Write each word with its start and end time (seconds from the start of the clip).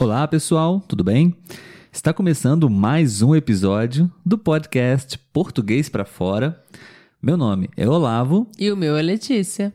Olá, 0.00 0.28
pessoal, 0.28 0.80
tudo 0.86 1.02
bem? 1.02 1.34
Está 1.90 2.12
começando 2.12 2.70
mais 2.70 3.20
um 3.20 3.34
episódio 3.34 4.08
do 4.24 4.38
podcast 4.38 5.18
Português 5.32 5.88
para 5.88 6.04
Fora. 6.04 6.62
Meu 7.20 7.36
nome 7.36 7.68
é 7.76 7.88
Olavo. 7.88 8.46
E 8.56 8.70
o 8.70 8.76
meu 8.76 8.96
é 8.96 9.02
Letícia. 9.02 9.74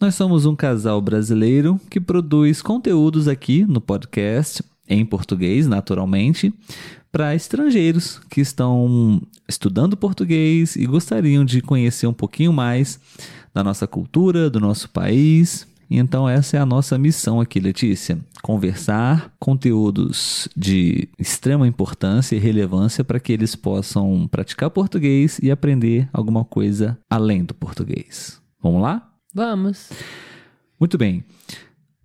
Nós 0.00 0.14
somos 0.14 0.46
um 0.46 0.54
casal 0.54 1.00
brasileiro 1.00 1.80
que 1.90 1.98
produz 1.98 2.62
conteúdos 2.62 3.26
aqui 3.26 3.64
no 3.64 3.80
podcast, 3.80 4.62
em 4.88 5.04
português, 5.04 5.66
naturalmente, 5.66 6.54
para 7.10 7.34
estrangeiros 7.34 8.20
que 8.30 8.40
estão 8.40 9.20
estudando 9.48 9.96
português 9.96 10.76
e 10.76 10.86
gostariam 10.86 11.44
de 11.44 11.60
conhecer 11.60 12.06
um 12.06 12.12
pouquinho 12.12 12.52
mais 12.52 13.00
da 13.52 13.64
nossa 13.64 13.88
cultura, 13.88 14.48
do 14.48 14.60
nosso 14.60 14.88
país 14.90 15.66
então, 15.96 16.28
essa 16.28 16.56
é 16.56 16.60
a 16.60 16.66
nossa 16.66 16.98
missão 16.98 17.40
aqui, 17.40 17.58
Letícia: 17.58 18.18
conversar 18.42 19.32
conteúdos 19.38 20.48
de 20.54 21.08
extrema 21.18 21.66
importância 21.66 22.36
e 22.36 22.38
relevância 22.38 23.02
para 23.02 23.18
que 23.18 23.32
eles 23.32 23.56
possam 23.56 24.28
praticar 24.28 24.70
português 24.70 25.38
e 25.42 25.50
aprender 25.50 26.08
alguma 26.12 26.44
coisa 26.44 26.98
além 27.08 27.42
do 27.42 27.54
português. 27.54 28.40
Vamos 28.62 28.82
lá? 28.82 29.10
Vamos. 29.34 29.90
Muito 30.78 30.98
bem. 30.98 31.24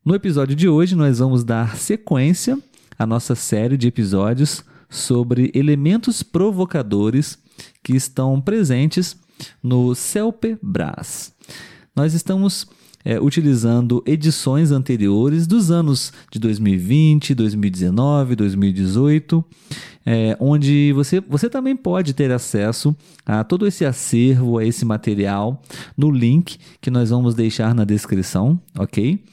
No 0.06 0.16
episódio 0.16 0.56
de 0.56 0.70
hoje, 0.70 0.96
nós 0.96 1.20
vamos 1.20 1.44
dar 1.44 1.76
sequência 1.76 2.58
à 2.98 3.06
nossa 3.06 3.36
série 3.36 3.78
de 3.78 3.88
episódios 3.88 4.64
sobre 4.90 5.52
elementos 5.54 6.24
provocadores 6.24 7.38
que 7.84 7.96
estão 7.96 8.40
presentes 8.40 9.18
no 9.62 9.94
CELPE-BRAS. 9.96 11.34
Nós 11.96 12.14
estamos 12.14 12.68
é, 13.06 13.20
utilizando 13.20 14.04
edições 14.06 14.72
anteriores 14.72 15.46
dos 15.46 15.72
anos 15.72 16.14
de 16.32 16.40
2020, 16.40 17.36
2019, 17.36 18.36
2018, 18.36 19.44
é, 20.06 20.38
onde 20.40 20.92
você, 20.94 21.20
você 21.22 21.50
também 21.50 21.76
pode 21.76 22.14
ter 22.14 22.32
acesso 22.32 22.96
a 23.26 23.44
todo 23.44 23.68
esse 23.68 23.86
acervo, 23.86 24.58
a 24.58 24.66
esse 24.66 24.86
material, 24.86 25.62
no 25.98 26.12
link 26.12 26.58
que 26.82 26.92
nós 26.92 27.10
vamos 27.10 27.36
deixar 27.36 27.74
na 27.74 27.84
descrição, 27.84 28.60
ok? 28.78 29.24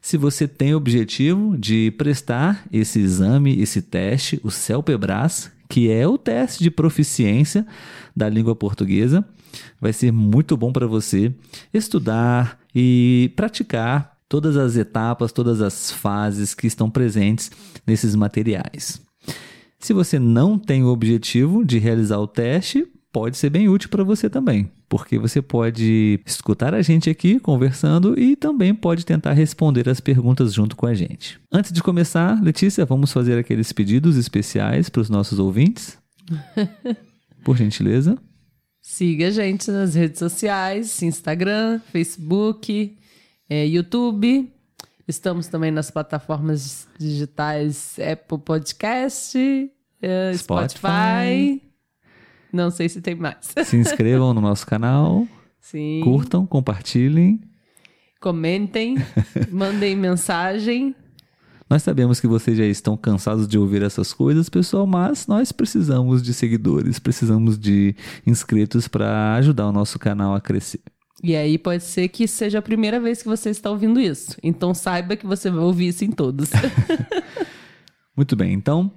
Se 0.00 0.18
você 0.18 0.46
tem 0.46 0.74
o 0.74 0.76
objetivo 0.76 1.56
de 1.56 1.90
prestar 1.92 2.66
esse 2.70 2.98
exame, 2.98 3.58
esse 3.60 3.80
teste, 3.80 4.38
o 4.42 4.50
CELPEBRAS, 4.50 5.50
que 5.66 5.90
é 5.90 6.06
o 6.06 6.18
teste 6.18 6.62
de 6.62 6.70
proficiência 6.70 7.66
da 8.14 8.28
língua 8.28 8.54
portuguesa, 8.54 9.24
vai 9.80 9.92
ser 9.94 10.12
muito 10.12 10.56
bom 10.56 10.72
para 10.72 10.86
você 10.86 11.32
estudar 11.72 12.58
e 12.74 13.32
praticar 13.36 14.18
todas 14.28 14.56
as 14.56 14.76
etapas, 14.76 15.32
todas 15.32 15.60
as 15.60 15.90
fases 15.90 16.54
que 16.54 16.66
estão 16.66 16.90
presentes 16.90 17.50
nesses 17.86 18.14
materiais. 18.14 19.00
Se 19.78 19.92
você 19.92 20.18
não 20.18 20.58
tem 20.58 20.82
o 20.82 20.88
objetivo 20.88 21.64
de 21.64 21.78
realizar 21.78 22.18
o 22.18 22.26
teste, 22.26 22.86
pode 23.12 23.36
ser 23.36 23.50
bem 23.50 23.68
útil 23.68 23.88
para 23.90 24.02
você 24.02 24.28
também, 24.28 24.68
porque 24.88 25.18
você 25.18 25.40
pode 25.40 26.18
escutar 26.26 26.74
a 26.74 26.82
gente 26.82 27.08
aqui 27.08 27.38
conversando 27.38 28.18
e 28.18 28.34
também 28.34 28.74
pode 28.74 29.06
tentar 29.06 29.34
responder 29.34 29.88
as 29.88 30.00
perguntas 30.00 30.52
junto 30.52 30.74
com 30.74 30.86
a 30.86 30.94
gente. 30.94 31.38
Antes 31.52 31.70
de 31.70 31.82
começar, 31.82 32.42
Letícia, 32.42 32.84
vamos 32.84 33.12
fazer 33.12 33.38
aqueles 33.38 33.72
pedidos 33.72 34.16
especiais 34.16 34.88
para 34.88 35.02
os 35.02 35.08
nossos 35.08 35.38
ouvintes? 35.38 35.96
Por 37.44 37.56
gentileza. 37.56 38.18
Siga 38.86 39.28
a 39.28 39.30
gente 39.30 39.70
nas 39.70 39.94
redes 39.94 40.18
sociais, 40.18 41.00
Instagram, 41.00 41.80
Facebook, 41.90 42.94
é, 43.48 43.66
YouTube. 43.66 44.52
Estamos 45.08 45.46
também 45.46 45.70
nas 45.70 45.90
plataformas 45.90 46.86
digitais 46.98 47.96
Apple 47.98 48.36
Podcast, 48.40 49.38
é, 50.02 50.32
Spotify. 50.34 50.76
Spotify. 50.76 51.62
Não 52.52 52.70
sei 52.70 52.90
se 52.90 53.00
tem 53.00 53.14
mais. 53.14 53.54
Se 53.64 53.74
inscrevam 53.74 54.34
no 54.34 54.42
nosso 54.42 54.66
canal. 54.66 55.26
Sim. 55.58 56.02
Curtam, 56.04 56.46
compartilhem. 56.46 57.40
Comentem, 58.20 58.96
mandem 59.50 59.96
mensagem. 59.96 60.94
Nós 61.74 61.82
sabemos 61.82 62.20
que 62.20 62.28
vocês 62.28 62.56
já 62.56 62.64
estão 62.64 62.96
cansados 62.96 63.48
de 63.48 63.58
ouvir 63.58 63.82
essas 63.82 64.12
coisas, 64.12 64.48
pessoal, 64.48 64.86
mas 64.86 65.26
nós 65.26 65.50
precisamos 65.50 66.22
de 66.22 66.32
seguidores, 66.32 67.00
precisamos 67.00 67.58
de 67.58 67.96
inscritos 68.24 68.86
para 68.86 69.34
ajudar 69.34 69.66
o 69.66 69.72
nosso 69.72 69.98
canal 69.98 70.36
a 70.36 70.40
crescer. 70.40 70.78
E 71.20 71.34
aí 71.34 71.58
pode 71.58 71.82
ser 71.82 72.06
que 72.10 72.28
seja 72.28 72.60
a 72.60 72.62
primeira 72.62 73.00
vez 73.00 73.22
que 73.22 73.28
você 73.28 73.50
está 73.50 73.72
ouvindo 73.72 73.98
isso. 73.98 74.36
Então 74.40 74.72
saiba 74.72 75.16
que 75.16 75.26
você 75.26 75.50
vai 75.50 75.64
ouvir 75.64 75.88
isso 75.88 76.04
em 76.04 76.12
todos. 76.12 76.50
Muito 78.16 78.36
bem, 78.36 78.52
então 78.52 78.88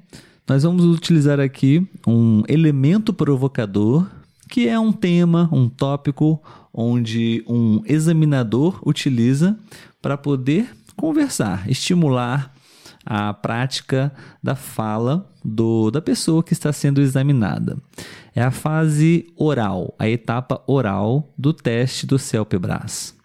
nós 0.47 0.61
vamos 0.61 0.85
utilizar 0.85 1.39
aqui 1.39 1.83
um 2.05 2.43
elemento 2.47 3.11
provocador, 3.11 4.05
que 4.51 4.67
é 4.67 4.79
um 4.79 4.91
tema, 4.91 5.49
um 5.51 5.67
tópico 5.67 6.39
onde 6.71 7.43
um 7.47 7.81
examinador 7.87 8.79
utiliza 8.85 9.57
para 9.99 10.16
poder 10.16 10.69
conversar, 10.95 11.67
estimular 11.67 12.55
a 13.09 13.34
prática 13.34 14.12
da 14.44 14.53
fala 14.53 15.31
do, 15.44 15.90
da 15.90 16.01
pessoa 16.01 16.44
que 16.44 16.51
está 16.51 16.73
sendo 16.73 17.01
examinada. 17.01 17.78
É 18.35 18.41
a 18.41 18.51
fase 18.51 19.25
oral, 19.38 19.95
a 19.97 20.09
etapa 20.09 20.62
oral 20.68 21.34
do 21.38 21.53
teste 21.53 22.06
do 22.06 22.19
CELPE-BRAS. 22.19 23.16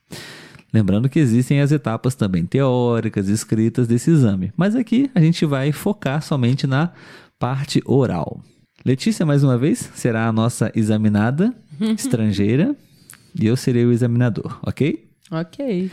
Lembrando 0.73 1.09
que 1.09 1.19
existem 1.19 1.61
as 1.61 1.73
etapas 1.73 2.15
também 2.15 2.47
teóricas, 2.47 3.29
escritas 3.29 3.89
desse 3.89 4.11
exame, 4.11 4.53
mas 4.57 4.77
aqui 4.77 5.11
a 5.15 5.21
gente 5.21 5.45
vai 5.45 5.73
focar 5.73 6.23
somente 6.23 6.65
na 6.67 6.93
parte 7.39 7.83
oral. 7.85 8.41
Letícia, 8.85 9.27
mais 9.27 9.43
uma 9.43 9.59
vez, 9.59 9.91
será 9.95 10.29
a 10.29 10.33
nossa 10.33 10.71
examinada 10.77 11.53
estrangeira 11.99 12.75
e 13.35 13.47
eu 13.47 13.57
serei 13.57 13.85
o 13.85 13.93
examinador, 13.93 14.61
ok? 14.63 15.11
Ok. 15.31 15.91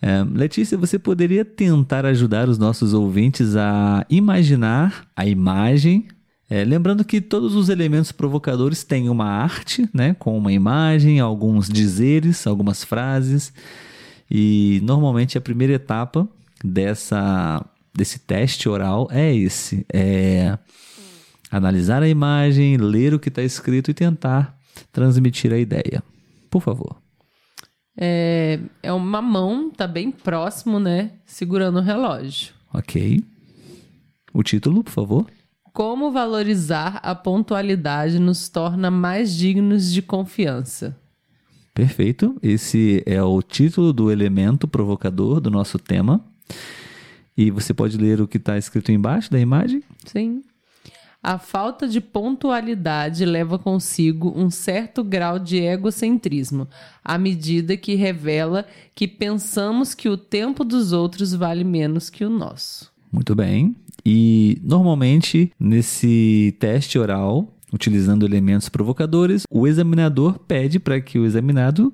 É, 0.00 0.22
Letícia, 0.22 0.78
você 0.78 0.98
poderia 0.98 1.44
tentar 1.44 2.06
ajudar 2.06 2.48
os 2.48 2.58
nossos 2.58 2.94
ouvintes 2.94 3.56
a 3.56 4.06
imaginar 4.08 5.08
a 5.16 5.26
imagem. 5.26 6.06
É, 6.48 6.64
lembrando 6.64 7.04
que 7.04 7.20
todos 7.20 7.54
os 7.54 7.68
elementos 7.68 8.12
provocadores 8.12 8.84
têm 8.84 9.08
uma 9.08 9.26
arte, 9.26 9.88
né, 9.92 10.14
com 10.18 10.38
uma 10.38 10.52
imagem, 10.52 11.20
alguns 11.20 11.68
dizeres, 11.68 12.46
algumas 12.46 12.84
frases. 12.84 13.52
E 14.30 14.80
normalmente 14.84 15.36
a 15.36 15.40
primeira 15.40 15.74
etapa 15.74 16.28
dessa, 16.64 17.64
desse 17.94 18.20
teste 18.20 18.68
oral 18.68 19.08
é 19.10 19.34
esse: 19.34 19.84
é 19.92 20.56
analisar 21.50 22.02
a 22.02 22.08
imagem, 22.08 22.76
ler 22.76 23.14
o 23.14 23.18
que 23.18 23.28
está 23.28 23.42
escrito 23.42 23.90
e 23.90 23.94
tentar 23.94 24.56
transmitir 24.92 25.52
a 25.52 25.58
ideia. 25.58 26.02
Por 26.50 26.62
favor. 26.62 27.07
É, 28.00 28.60
é 28.80 28.92
uma 28.92 29.20
mão, 29.20 29.70
tá 29.70 29.86
bem 29.86 30.12
próximo, 30.12 30.78
né? 30.78 31.10
Segurando 31.26 31.80
o 31.80 31.82
relógio. 31.82 32.54
Ok. 32.72 33.24
O 34.32 34.42
título, 34.44 34.84
por 34.84 34.92
favor. 34.92 35.26
Como 35.72 36.12
valorizar 36.12 37.00
a 37.02 37.12
pontualidade 37.14 38.20
nos 38.20 38.48
torna 38.48 38.88
mais 38.90 39.34
dignos 39.34 39.92
de 39.92 40.00
confiança. 40.00 40.96
Perfeito. 41.74 42.36
Esse 42.40 43.02
é 43.04 43.22
o 43.22 43.42
título 43.42 43.92
do 43.92 44.10
elemento 44.12 44.68
provocador 44.68 45.40
do 45.40 45.50
nosso 45.50 45.78
tema. 45.78 46.24
E 47.36 47.50
você 47.50 47.74
pode 47.74 47.96
ler 47.96 48.20
o 48.20 48.28
que 48.28 48.36
está 48.36 48.58
escrito 48.58 48.92
embaixo 48.92 49.30
da 49.30 49.38
imagem? 49.38 49.82
Sim. 50.04 50.42
A 51.22 51.36
falta 51.36 51.88
de 51.88 52.00
pontualidade 52.00 53.24
leva 53.24 53.58
consigo 53.58 54.32
um 54.36 54.50
certo 54.50 55.02
grau 55.02 55.38
de 55.38 55.58
egocentrismo, 55.58 56.68
à 57.04 57.18
medida 57.18 57.76
que 57.76 57.96
revela 57.96 58.64
que 58.94 59.08
pensamos 59.08 59.94
que 59.94 60.08
o 60.08 60.16
tempo 60.16 60.64
dos 60.64 60.92
outros 60.92 61.34
vale 61.34 61.64
menos 61.64 62.08
que 62.08 62.24
o 62.24 62.30
nosso. 62.30 62.92
Muito 63.12 63.34
bem. 63.34 63.74
E 64.06 64.60
normalmente 64.62 65.50
nesse 65.58 66.56
teste 66.60 66.98
oral, 66.98 67.52
utilizando 67.72 68.24
elementos 68.24 68.68
provocadores, 68.68 69.42
o 69.50 69.66
examinador 69.66 70.38
pede 70.38 70.78
para 70.78 71.00
que 71.00 71.18
o 71.18 71.26
examinado 71.26 71.92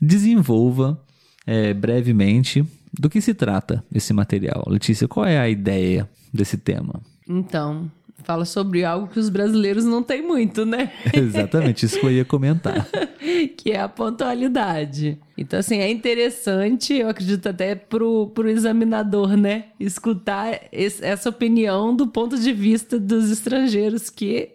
desenvolva 0.00 1.02
é, 1.46 1.74
brevemente 1.74 2.64
do 2.98 3.10
que 3.10 3.20
se 3.20 3.34
trata 3.34 3.84
esse 3.92 4.12
material. 4.12 4.64
Letícia, 4.68 5.08
qual 5.08 5.26
é 5.26 5.38
a 5.38 5.48
ideia 5.48 6.08
desse 6.32 6.56
tema? 6.56 7.00
Então, 7.28 7.90
fala 8.26 8.44
sobre 8.44 8.84
algo 8.84 9.06
que 9.06 9.20
os 9.20 9.28
brasileiros 9.28 9.84
não 9.84 10.02
têm 10.02 10.20
muito, 10.20 10.66
né? 10.66 10.90
Exatamente, 11.14 11.86
isso 11.86 12.00
que 12.00 12.04
eu 12.04 12.10
ia 12.10 12.24
comentar. 12.24 12.84
que 13.56 13.70
é 13.70 13.80
a 13.80 13.88
pontualidade. 13.88 15.16
Então, 15.38 15.60
assim, 15.60 15.78
é 15.78 15.88
interessante, 15.88 16.92
eu 16.92 17.08
acredito 17.08 17.48
até 17.48 17.76
pro, 17.76 18.26
pro 18.34 18.50
examinador, 18.50 19.36
né? 19.36 19.66
Escutar 19.78 20.60
esse, 20.72 21.04
essa 21.04 21.28
opinião 21.28 21.94
do 21.94 22.08
ponto 22.08 22.36
de 22.36 22.52
vista 22.52 22.98
dos 22.98 23.30
estrangeiros 23.30 24.10
que 24.10 24.50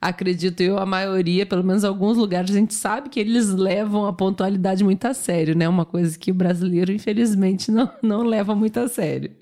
acredito 0.00 0.60
eu, 0.60 0.78
a 0.78 0.86
maioria, 0.86 1.44
pelo 1.44 1.64
menos 1.64 1.84
alguns 1.84 2.16
lugares, 2.16 2.52
a 2.52 2.58
gente 2.58 2.72
sabe 2.72 3.08
que 3.08 3.18
eles 3.18 3.48
levam 3.48 4.06
a 4.06 4.12
pontualidade 4.12 4.84
muito 4.84 5.04
a 5.06 5.12
sério, 5.12 5.56
né? 5.56 5.68
Uma 5.68 5.84
coisa 5.84 6.16
que 6.16 6.30
o 6.30 6.34
brasileiro, 6.34 6.92
infelizmente, 6.92 7.72
não, 7.72 7.90
não 8.00 8.22
leva 8.22 8.54
muito 8.54 8.78
a 8.78 8.86
sério. 8.86 9.32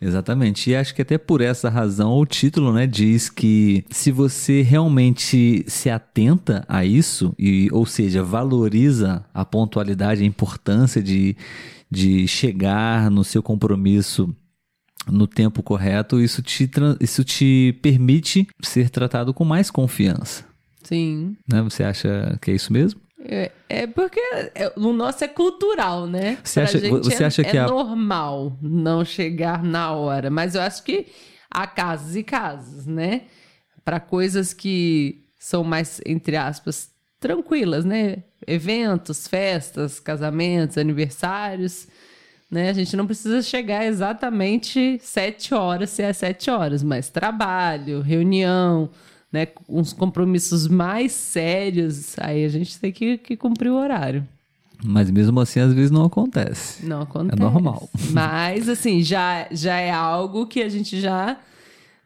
Exatamente. 0.00 0.70
E 0.70 0.76
acho 0.76 0.94
que 0.94 1.02
até 1.02 1.18
por 1.18 1.40
essa 1.40 1.68
razão 1.68 2.16
o 2.16 2.24
título, 2.24 2.72
né, 2.72 2.86
diz 2.86 3.28
que 3.28 3.84
se 3.90 4.12
você 4.12 4.62
realmente 4.62 5.64
se 5.66 5.90
atenta 5.90 6.64
a 6.68 6.84
isso 6.84 7.34
e, 7.38 7.68
ou 7.72 7.84
seja, 7.84 8.22
valoriza 8.22 9.24
a 9.34 9.44
pontualidade, 9.44 10.22
a 10.22 10.26
importância 10.26 11.02
de, 11.02 11.36
de 11.90 12.28
chegar 12.28 13.10
no 13.10 13.24
seu 13.24 13.42
compromisso 13.42 14.34
no 15.10 15.26
tempo 15.26 15.62
correto, 15.62 16.20
isso 16.20 16.42
te, 16.42 16.70
isso 17.00 17.24
te 17.24 17.78
permite 17.82 18.46
ser 18.62 18.90
tratado 18.90 19.32
com 19.32 19.44
mais 19.44 19.70
confiança. 19.70 20.44
Sim. 20.82 21.36
Né? 21.50 21.62
Você 21.62 21.82
acha 21.82 22.38
que 22.40 22.50
é 22.50 22.54
isso 22.54 22.72
mesmo? 22.72 23.00
É, 23.24 23.50
é 23.68 23.86
porque 23.86 24.20
é, 24.54 24.72
o 24.76 24.92
nosso 24.92 25.24
é 25.24 25.28
cultural, 25.28 26.06
né? 26.06 26.38
Você 26.42 26.60
acha, 26.60 26.78
você 26.78 27.22
é, 27.22 27.26
acha 27.26 27.42
que 27.44 27.56
é 27.56 27.60
a... 27.60 27.66
normal 27.66 28.56
não 28.62 29.04
chegar 29.04 29.62
na 29.62 29.92
hora, 29.92 30.30
mas 30.30 30.54
eu 30.54 30.60
acho 30.60 30.82
que 30.84 31.06
há 31.50 31.66
casos 31.66 32.14
e 32.14 32.22
casos, 32.22 32.86
né? 32.86 33.22
Para 33.84 33.98
coisas 33.98 34.52
que 34.52 35.24
são 35.38 35.64
mais, 35.64 36.00
entre 36.06 36.36
aspas, 36.36 36.90
tranquilas, 37.18 37.84
né? 37.84 38.22
Eventos, 38.46 39.26
festas, 39.26 39.98
casamentos, 39.98 40.78
aniversários, 40.78 41.88
né? 42.48 42.70
A 42.70 42.72
gente 42.72 42.96
não 42.96 43.06
precisa 43.06 43.42
chegar 43.42 43.84
exatamente 43.84 44.98
sete 45.02 45.54
horas, 45.54 45.90
se 45.90 46.02
é 46.02 46.12
sete 46.12 46.50
horas, 46.50 46.84
mas 46.84 47.10
trabalho, 47.10 48.00
reunião, 48.00 48.90
né, 49.32 49.48
uns 49.68 49.92
compromissos 49.92 50.66
mais 50.66 51.12
sérios, 51.12 52.18
aí 52.18 52.44
a 52.44 52.48
gente 52.48 52.78
tem 52.78 52.92
que, 52.92 53.18
que 53.18 53.36
cumprir 53.36 53.70
o 53.70 53.76
horário. 53.76 54.26
Mas 54.84 55.10
mesmo 55.10 55.40
assim, 55.40 55.60
às 55.60 55.72
vezes 55.72 55.90
não 55.90 56.04
acontece. 56.04 56.86
Não 56.86 57.02
acontece. 57.02 57.40
É 57.40 57.44
normal. 57.44 57.90
Mas, 58.12 58.68
assim, 58.68 59.02
já, 59.02 59.48
já 59.50 59.76
é 59.76 59.90
algo 59.90 60.46
que 60.46 60.62
a 60.62 60.68
gente 60.68 61.00
já, 61.00 61.36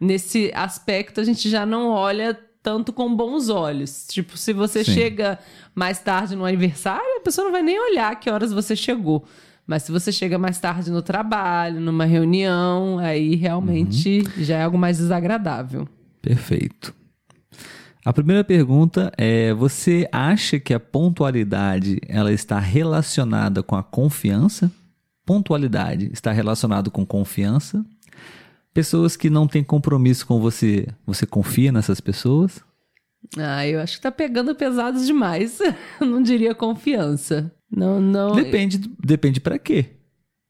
nesse 0.01 0.51
aspecto, 0.55 1.21
a 1.21 1.25
gente 1.25 1.51
já 1.51 1.67
não 1.67 1.89
olha 1.89 2.39
tanto 2.63 2.93
com 2.93 3.15
bons 3.15 3.49
olhos. 3.49 4.07
Tipo, 4.09 4.39
se 4.39 4.53
você 4.53 4.83
Sim. 4.85 4.93
chega 4.93 5.39
mais 5.75 5.99
tarde 5.99 6.35
no 6.35 6.47
aniversário, 6.47 7.19
a 7.19 7.21
pessoa 7.21 7.45
não 7.45 7.53
vai 7.53 7.63
nem 7.63 7.79
olhar 7.79 8.19
que 8.19 8.31
horas 8.31 8.53
você 8.53 8.75
chegou. 8.75 9.25
Mas 9.67 9.83
se 9.83 9.93
você 9.93 10.11
chega 10.11 10.39
mais 10.39 10.59
tarde 10.59 10.91
no 10.91 11.03
trabalho, 11.03 11.81
numa 11.81 12.05
reunião, 12.05 12.99
aí 12.99 13.37
realmente 13.37 14.21
uhum. 14.21 14.45
já 14.45 14.59
é 14.59 14.63
algo 14.63 14.79
mais 14.79 14.97
desagradável. 14.99 15.87
Perfeito. 16.21 16.95
A 18.05 18.13
primeira 18.13 18.43
pergunta 18.43 19.13
é: 19.17 19.55
você 19.55 20.09
acha 20.11 20.59
que 20.59 20.75
a 20.75 20.81
pontualidade 20.81 22.01
ela 22.09 22.33
está 22.33 22.59
relacionada 22.59 23.63
com 23.63 23.77
a 23.77 23.83
confiança? 23.83 24.71
Pontualidade 25.25 26.11
está 26.13 26.33
relacionado 26.33 26.91
com 26.91 27.07
confiança? 27.07 27.85
Pessoas 28.75 29.17
que 29.17 29.31
não 29.31 29.47
têm 29.47 29.63
compromisso 29.63 30.27
com 30.27 30.41
você, 30.41 30.89
você 31.07 31.27
confia 31.27 31.71
nessas 31.71 32.01
pessoas? 32.01 32.61
Ah, 33.39 33.67
eu 33.67 33.81
acho 33.81 33.97
que 33.97 34.03
tá 34.03 34.11
pegando 34.11 34.55
pesados 34.55 35.07
demais. 35.07 35.59
não 36.01 36.23
diria 36.23 36.55
confiança. 36.55 37.53
Não, 37.71 38.01
não. 38.01 38.35
Depende, 38.35 38.79
depende 39.03 39.41
para 39.41 39.59
quê, 39.59 39.91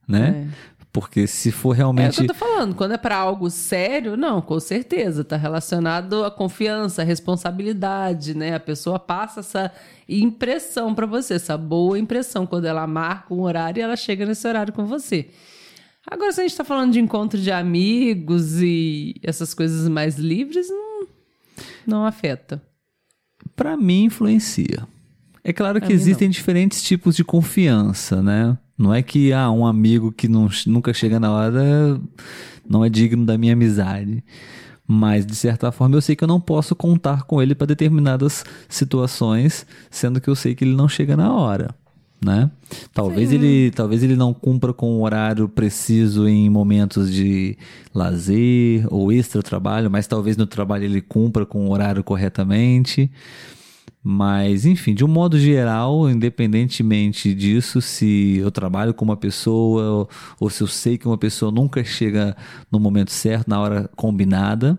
né? 0.08 0.48
É. 0.48 0.71
Porque 0.92 1.26
se 1.26 1.50
for 1.50 1.70
realmente. 1.70 2.06
É 2.06 2.10
o 2.10 2.26
que 2.26 2.30
eu 2.30 2.34
tô 2.34 2.34
falando. 2.34 2.74
Quando 2.74 2.92
é 2.92 2.98
para 2.98 3.16
algo 3.16 3.48
sério, 3.48 4.14
não, 4.14 4.42
com 4.42 4.60
certeza. 4.60 5.24
Tá 5.24 5.38
relacionado 5.38 6.22
à 6.22 6.30
confiança, 6.30 7.00
à 7.00 7.04
responsabilidade, 7.04 8.36
né? 8.36 8.54
A 8.54 8.60
pessoa 8.60 8.98
passa 8.98 9.40
essa 9.40 9.72
impressão 10.06 10.94
para 10.94 11.06
você, 11.06 11.34
essa 11.34 11.56
boa 11.56 11.98
impressão. 11.98 12.46
Quando 12.46 12.66
ela 12.66 12.86
marca 12.86 13.32
um 13.32 13.40
horário 13.40 13.80
e 13.80 13.82
ela 13.82 13.96
chega 13.96 14.26
nesse 14.26 14.46
horário 14.46 14.72
com 14.72 14.84
você. 14.84 15.30
Agora, 16.06 16.30
se 16.30 16.40
a 16.40 16.42
gente 16.42 16.56
tá 16.56 16.64
falando 16.64 16.92
de 16.92 17.00
encontro 17.00 17.40
de 17.40 17.50
amigos 17.50 18.60
e 18.60 19.14
essas 19.22 19.54
coisas 19.54 19.88
mais 19.88 20.16
livres, 20.16 20.68
não, 20.68 21.06
não 21.86 22.06
afeta. 22.06 22.60
Para 23.56 23.78
mim, 23.78 24.04
influencia. 24.04 24.86
É 25.44 25.52
claro 25.52 25.80
que 25.80 25.92
existem 25.92 26.28
não. 26.28 26.32
diferentes 26.32 26.82
tipos 26.82 27.16
de 27.16 27.24
confiança, 27.24 28.22
né? 28.22 28.58
Não 28.76 28.92
é 28.92 29.02
que 29.02 29.32
ah, 29.32 29.50
um 29.50 29.66
amigo 29.66 30.10
que 30.10 30.28
não, 30.28 30.48
nunca 30.66 30.92
chega 30.92 31.20
na 31.20 31.30
hora 31.30 32.00
não 32.68 32.84
é 32.84 32.88
digno 32.88 33.24
da 33.24 33.36
minha 33.36 33.52
amizade. 33.52 34.24
Mas, 34.86 35.24
de 35.24 35.34
certa 35.34 35.70
forma, 35.70 35.96
eu 35.96 36.02
sei 36.02 36.16
que 36.16 36.24
eu 36.24 36.28
não 36.28 36.40
posso 36.40 36.74
contar 36.74 37.22
com 37.22 37.40
ele 37.40 37.54
para 37.54 37.68
determinadas 37.68 38.44
situações, 38.68 39.64
sendo 39.90 40.20
que 40.20 40.28
eu 40.28 40.34
sei 40.34 40.54
que 40.54 40.64
ele 40.64 40.74
não 40.74 40.88
chega 40.88 41.16
na 41.16 41.32
hora. 41.32 41.74
Né? 42.24 42.50
Talvez 42.94 43.32
ele, 43.32 43.72
talvez 43.72 44.02
ele 44.02 44.14
não 44.14 44.32
cumpra 44.32 44.72
com 44.72 44.92
o 44.92 45.02
horário 45.02 45.48
preciso 45.48 46.28
em 46.28 46.48
momentos 46.48 47.12
de 47.12 47.56
lazer 47.92 48.86
ou 48.90 49.10
extra 49.10 49.42
trabalho, 49.42 49.90
mas 49.90 50.06
talvez 50.06 50.36
no 50.36 50.46
trabalho 50.46 50.84
ele 50.84 51.00
cumpra 51.00 51.44
com 51.44 51.66
o 51.66 51.72
horário 51.72 52.04
corretamente. 52.04 53.10
Mas, 54.04 54.66
enfim, 54.66 54.94
de 54.94 55.04
um 55.04 55.08
modo 55.08 55.38
geral, 55.38 56.10
independentemente 56.10 57.32
disso, 57.32 57.80
se 57.80 58.38
eu 58.38 58.50
trabalho 58.50 58.92
com 58.92 59.04
uma 59.04 59.16
pessoa 59.16 60.08
ou 60.40 60.50
se 60.50 60.60
eu 60.62 60.66
sei 60.66 60.98
que 60.98 61.06
uma 61.06 61.18
pessoa 61.18 61.52
nunca 61.52 61.84
chega 61.84 62.36
no 62.70 62.80
momento 62.80 63.12
certo, 63.12 63.48
na 63.48 63.60
hora 63.60 63.88
combinada, 63.94 64.76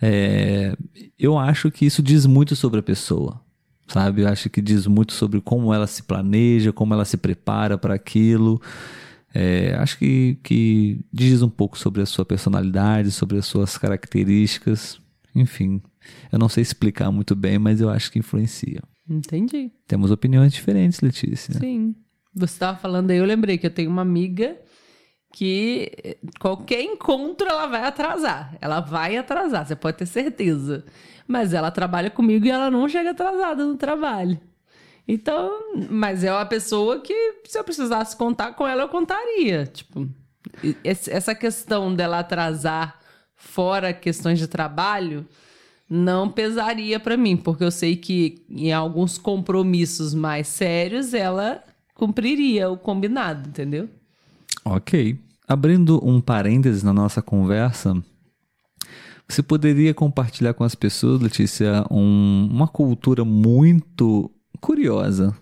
é, 0.00 0.76
eu 1.16 1.38
acho 1.38 1.70
que 1.70 1.86
isso 1.86 2.02
diz 2.02 2.26
muito 2.26 2.56
sobre 2.56 2.80
a 2.80 2.82
pessoa, 2.82 3.40
sabe? 3.86 4.22
Eu 4.22 4.28
acho 4.28 4.50
que 4.50 4.60
diz 4.60 4.88
muito 4.88 5.12
sobre 5.12 5.40
como 5.40 5.72
ela 5.72 5.86
se 5.86 6.02
planeja, 6.02 6.72
como 6.72 6.92
ela 6.94 7.04
se 7.04 7.16
prepara 7.16 7.78
para 7.78 7.94
aquilo. 7.94 8.60
É, 9.32 9.76
acho 9.76 9.96
que, 9.98 10.36
que 10.42 11.04
diz 11.12 11.42
um 11.42 11.48
pouco 11.48 11.78
sobre 11.78 12.02
a 12.02 12.06
sua 12.06 12.24
personalidade, 12.24 13.12
sobre 13.12 13.38
as 13.38 13.46
suas 13.46 13.78
características, 13.78 15.00
enfim. 15.32 15.80
Eu 16.30 16.38
não 16.38 16.48
sei 16.48 16.62
explicar 16.62 17.10
muito 17.10 17.34
bem, 17.34 17.58
mas 17.58 17.80
eu 17.80 17.90
acho 17.90 18.10
que 18.10 18.18
influencia. 18.18 18.82
Entendi. 19.08 19.70
Temos 19.86 20.10
opiniões 20.10 20.52
diferentes, 20.52 21.00
Letícia. 21.00 21.54
Sim. 21.54 21.94
Você 22.34 22.54
estava 22.54 22.78
falando 22.78 23.10
aí, 23.10 23.18
eu 23.18 23.24
lembrei 23.24 23.58
que 23.58 23.66
eu 23.66 23.70
tenho 23.70 23.90
uma 23.90 24.02
amiga 24.02 24.56
que 25.34 26.18
qualquer 26.38 26.82
encontro 26.82 27.48
ela 27.48 27.66
vai 27.66 27.84
atrasar. 27.84 28.56
Ela 28.60 28.80
vai 28.80 29.16
atrasar, 29.16 29.66
você 29.66 29.76
pode 29.76 29.98
ter 29.98 30.06
certeza. 30.06 30.84
Mas 31.26 31.52
ela 31.52 31.70
trabalha 31.70 32.10
comigo 32.10 32.46
e 32.46 32.50
ela 32.50 32.70
não 32.70 32.88
chega 32.88 33.10
atrasada 33.10 33.64
no 33.64 33.76
trabalho. 33.76 34.40
Então, 35.06 35.50
mas 35.90 36.22
é 36.22 36.32
uma 36.32 36.46
pessoa 36.46 37.00
que 37.00 37.40
se 37.44 37.58
eu 37.58 37.64
precisasse 37.64 38.16
contar 38.16 38.52
com 38.52 38.66
ela, 38.66 38.82
eu 38.82 38.88
contaria. 38.88 39.66
Tipo, 39.66 40.08
essa 40.84 41.34
questão 41.34 41.94
dela 41.94 42.20
atrasar 42.20 43.00
fora 43.34 43.92
questões 43.92 44.38
de 44.38 44.46
trabalho, 44.46 45.26
não 45.94 46.30
pesaria 46.30 46.98
para 46.98 47.18
mim, 47.18 47.36
porque 47.36 47.62
eu 47.62 47.70
sei 47.70 47.96
que 47.96 48.42
em 48.48 48.72
alguns 48.72 49.18
compromissos 49.18 50.14
mais 50.14 50.48
sérios 50.48 51.12
ela 51.12 51.62
cumpriria 51.94 52.70
o 52.70 52.78
combinado, 52.78 53.50
entendeu? 53.50 53.90
Ok. 54.64 55.18
Abrindo 55.46 56.00
um 56.02 56.18
parênteses 56.18 56.82
na 56.82 56.94
nossa 56.94 57.20
conversa, 57.20 58.02
você 59.28 59.42
poderia 59.42 59.92
compartilhar 59.92 60.54
com 60.54 60.64
as 60.64 60.74
pessoas, 60.74 61.20
Letícia, 61.20 61.84
um, 61.90 62.48
uma 62.50 62.68
cultura 62.68 63.22
muito 63.22 64.30
curiosa. 64.62 65.36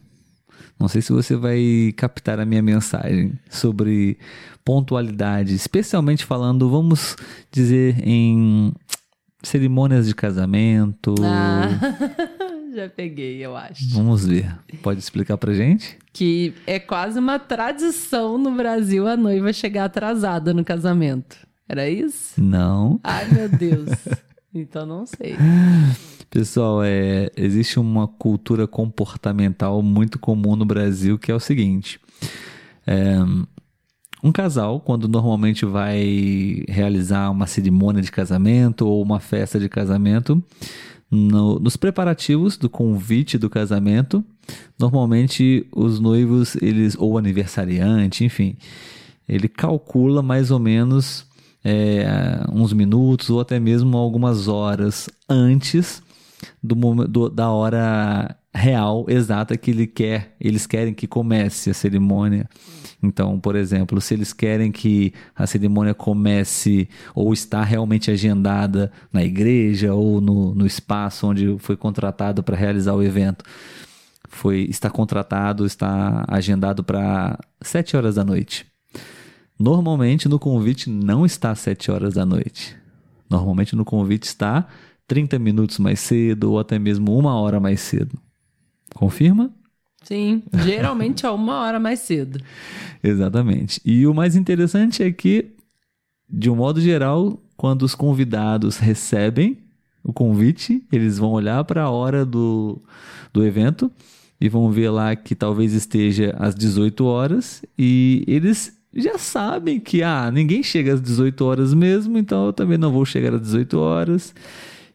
Não 0.80 0.88
sei 0.88 1.00
se 1.00 1.12
você 1.12 1.36
vai 1.36 1.94
captar 1.96 2.40
a 2.40 2.44
minha 2.44 2.62
mensagem 2.62 3.34
sobre 3.48 4.18
pontualidade, 4.64 5.54
especialmente 5.54 6.24
falando, 6.24 6.68
vamos 6.68 7.14
dizer, 7.52 8.02
em 8.02 8.72
cerimônias 9.42 10.06
de 10.06 10.14
casamento. 10.14 11.14
Ah, 11.22 11.68
já 12.74 12.88
peguei, 12.88 13.44
eu 13.44 13.56
acho. 13.56 13.88
Vamos 13.90 14.26
ver. 14.26 14.56
Pode 14.82 15.00
explicar 15.00 15.36
pra 15.36 15.52
gente? 15.52 15.98
Que 16.12 16.54
é 16.66 16.78
quase 16.78 17.18
uma 17.18 17.38
tradição 17.38 18.38
no 18.38 18.52
Brasil 18.52 19.06
a 19.06 19.16
noiva 19.16 19.52
chegar 19.52 19.84
atrasada 19.84 20.52
no 20.52 20.64
casamento. 20.64 21.36
Era 21.68 21.88
isso? 21.88 22.40
Não. 22.40 22.98
Ai, 23.04 23.28
meu 23.32 23.48
Deus. 23.48 23.90
então 24.52 24.84
não 24.84 25.06
sei. 25.06 25.36
Pessoal, 26.30 26.82
é, 26.84 27.28
existe 27.36 27.78
uma 27.80 28.06
cultura 28.06 28.66
comportamental 28.66 29.82
muito 29.82 30.18
comum 30.18 30.54
no 30.54 30.64
Brasil 30.64 31.18
que 31.18 31.30
é 31.30 31.34
o 31.34 31.40
seguinte. 31.40 32.00
É, 32.86 33.16
um 34.22 34.30
casal, 34.30 34.80
quando 34.80 35.08
normalmente 35.08 35.64
vai 35.64 36.64
realizar 36.68 37.30
uma 37.30 37.46
cerimônia 37.46 38.02
de 38.02 38.10
casamento 38.10 38.86
ou 38.86 39.02
uma 39.02 39.20
festa 39.20 39.58
de 39.58 39.68
casamento, 39.68 40.42
no, 41.10 41.58
nos 41.58 41.76
preparativos 41.76 42.56
do 42.56 42.68
convite 42.68 43.36
do 43.36 43.50
casamento, 43.50 44.24
normalmente 44.78 45.66
os 45.74 45.98
noivos, 45.98 46.56
eles 46.56 46.96
ou 46.98 47.18
aniversariante, 47.18 48.24
enfim, 48.24 48.56
ele 49.28 49.48
calcula 49.48 50.22
mais 50.22 50.50
ou 50.50 50.58
menos 50.58 51.26
é, 51.64 52.44
uns 52.52 52.72
minutos 52.72 53.30
ou 53.30 53.40
até 53.40 53.58
mesmo 53.58 53.96
algumas 53.96 54.48
horas 54.48 55.08
antes 55.28 56.02
do, 56.62 56.74
do, 57.06 57.28
da 57.28 57.50
hora 57.50 58.36
real, 58.54 59.04
exata 59.08 59.56
que 59.56 59.70
ele 59.70 59.86
quer, 59.86 60.34
eles 60.40 60.66
querem 60.66 60.94
que 60.94 61.06
comece 61.06 61.70
a 61.70 61.74
cerimônia. 61.74 62.48
Então, 63.02 63.40
por 63.40 63.56
exemplo, 63.56 64.00
se 64.00 64.14
eles 64.14 64.32
querem 64.32 64.70
que 64.70 65.14
a 65.34 65.46
cerimônia 65.46 65.94
comece 65.94 66.88
ou 67.14 67.32
está 67.32 67.64
realmente 67.64 68.10
agendada 68.10 68.92
na 69.12 69.24
igreja 69.24 69.94
ou 69.94 70.20
no, 70.20 70.54
no 70.54 70.66
espaço 70.66 71.26
onde 71.26 71.56
foi 71.58 71.76
contratado 71.76 72.42
para 72.42 72.56
realizar 72.56 72.94
o 72.94 73.02
evento, 73.02 73.44
foi 74.28 74.66
está 74.68 74.90
contratado, 74.90 75.64
está 75.64 76.24
agendado 76.28 76.84
para 76.84 77.38
sete 77.62 77.96
horas 77.96 78.16
da 78.16 78.24
noite. 78.24 78.66
Normalmente 79.58 80.28
no 80.28 80.38
convite 80.38 80.88
não 80.88 81.24
está 81.24 81.54
sete 81.54 81.90
horas 81.90 82.14
da 82.14 82.24
noite. 82.24 82.76
Normalmente 83.28 83.74
no 83.76 83.84
convite 83.84 84.24
está 84.24 84.66
30 85.06 85.38
minutos 85.38 85.78
mais 85.78 86.00
cedo 86.00 86.52
ou 86.52 86.58
até 86.58 86.78
mesmo 86.78 87.16
uma 87.16 87.34
hora 87.34 87.58
mais 87.58 87.80
cedo. 87.80 88.18
Confirma? 88.94 89.52
Sim, 90.10 90.42
geralmente 90.64 91.24
é 91.24 91.30
uma 91.30 91.60
hora 91.60 91.78
mais 91.78 92.00
cedo. 92.00 92.40
Exatamente. 93.00 93.80
E 93.84 94.08
o 94.08 94.12
mais 94.12 94.34
interessante 94.34 95.04
é 95.04 95.12
que, 95.12 95.52
de 96.28 96.50
um 96.50 96.56
modo 96.56 96.80
geral, 96.80 97.40
quando 97.56 97.82
os 97.82 97.94
convidados 97.94 98.76
recebem 98.78 99.58
o 100.02 100.12
convite, 100.12 100.82
eles 100.90 101.16
vão 101.16 101.30
olhar 101.30 101.62
para 101.62 101.84
a 101.84 101.90
hora 101.90 102.26
do, 102.26 102.82
do 103.32 103.46
evento 103.46 103.88
e 104.40 104.48
vão 104.48 104.68
ver 104.72 104.90
lá 104.90 105.14
que 105.14 105.36
talvez 105.36 105.74
esteja 105.74 106.34
às 106.40 106.56
18 106.56 107.04
horas 107.04 107.62
e 107.78 108.24
eles 108.26 108.76
já 108.92 109.16
sabem 109.16 109.78
que 109.78 110.02
ah, 110.02 110.28
ninguém 110.32 110.60
chega 110.60 110.94
às 110.94 111.00
18 111.00 111.44
horas 111.44 111.72
mesmo, 111.72 112.18
então 112.18 112.46
eu 112.46 112.52
também 112.52 112.76
não 112.76 112.90
vou 112.90 113.04
chegar 113.04 113.32
às 113.32 113.42
18 113.42 113.78
horas 113.78 114.34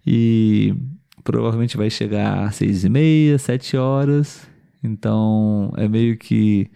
e 0.06 0.76
provavelmente 1.24 1.78
vai 1.78 1.90
chegar 1.90 2.48
às 2.48 2.56
6 2.56 2.84
e 2.84 2.90
meia, 2.90 3.38
7 3.38 3.78
horas 3.78 4.55
então 4.86 5.74
é 5.76 5.88
meio 5.88 6.18
que 6.18 6.70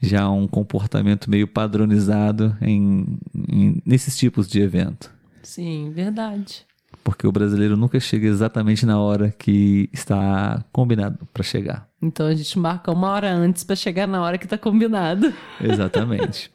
já 0.00 0.28
um 0.28 0.48
comportamento 0.48 1.30
meio 1.30 1.46
padronizado 1.46 2.56
em, 2.60 3.18
em, 3.48 3.80
nesses 3.86 4.16
tipos 4.16 4.48
de 4.48 4.60
evento. 4.60 5.10
Sim, 5.42 5.90
verdade. 5.94 6.66
Porque 7.04 7.26
o 7.26 7.32
brasileiro 7.32 7.76
nunca 7.76 7.98
chega 7.98 8.26
exatamente 8.28 8.84
na 8.84 9.00
hora 9.00 9.30
que 9.30 9.88
está 9.92 10.64
combinado 10.72 11.26
para 11.32 11.42
chegar. 11.42 11.88
Então 12.00 12.26
a 12.26 12.34
gente 12.34 12.58
marca 12.58 12.90
uma 12.90 13.08
hora 13.10 13.32
antes 13.32 13.64
para 13.64 13.76
chegar 13.76 14.06
na 14.06 14.20
hora 14.20 14.38
que 14.38 14.44
está 14.44 14.58
combinado. 14.58 15.32
Exatamente. 15.60 16.50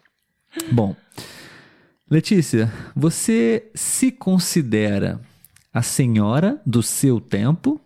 Bom, 0.72 0.96
Letícia, 2.10 2.72
você 2.96 3.70
se 3.74 4.12
considera 4.12 5.20
a 5.74 5.82
senhora 5.82 6.62
do 6.66 6.82
seu 6.82 7.20
tempo? 7.20 7.80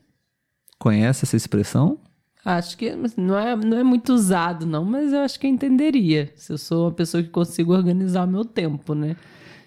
Conhece 0.77 1.25
essa 1.25 1.35
expressão? 1.35 1.99
Acho 2.43 2.75
que 2.75 2.95
não 3.17 3.37
é, 3.37 3.55
não 3.55 3.77
é 3.77 3.83
muito 3.83 4.13
usado, 4.13 4.65
não, 4.65 4.83
mas 4.83 5.13
eu 5.13 5.19
acho 5.19 5.39
que 5.39 5.45
eu 5.45 5.51
entenderia. 5.51 6.31
Se 6.35 6.51
eu 6.51 6.57
sou 6.57 6.85
uma 6.85 6.91
pessoa 6.91 7.21
que 7.21 7.29
consigo 7.29 7.71
organizar 7.71 8.27
o 8.27 8.31
meu 8.31 8.43
tempo, 8.43 8.95
né? 8.95 9.15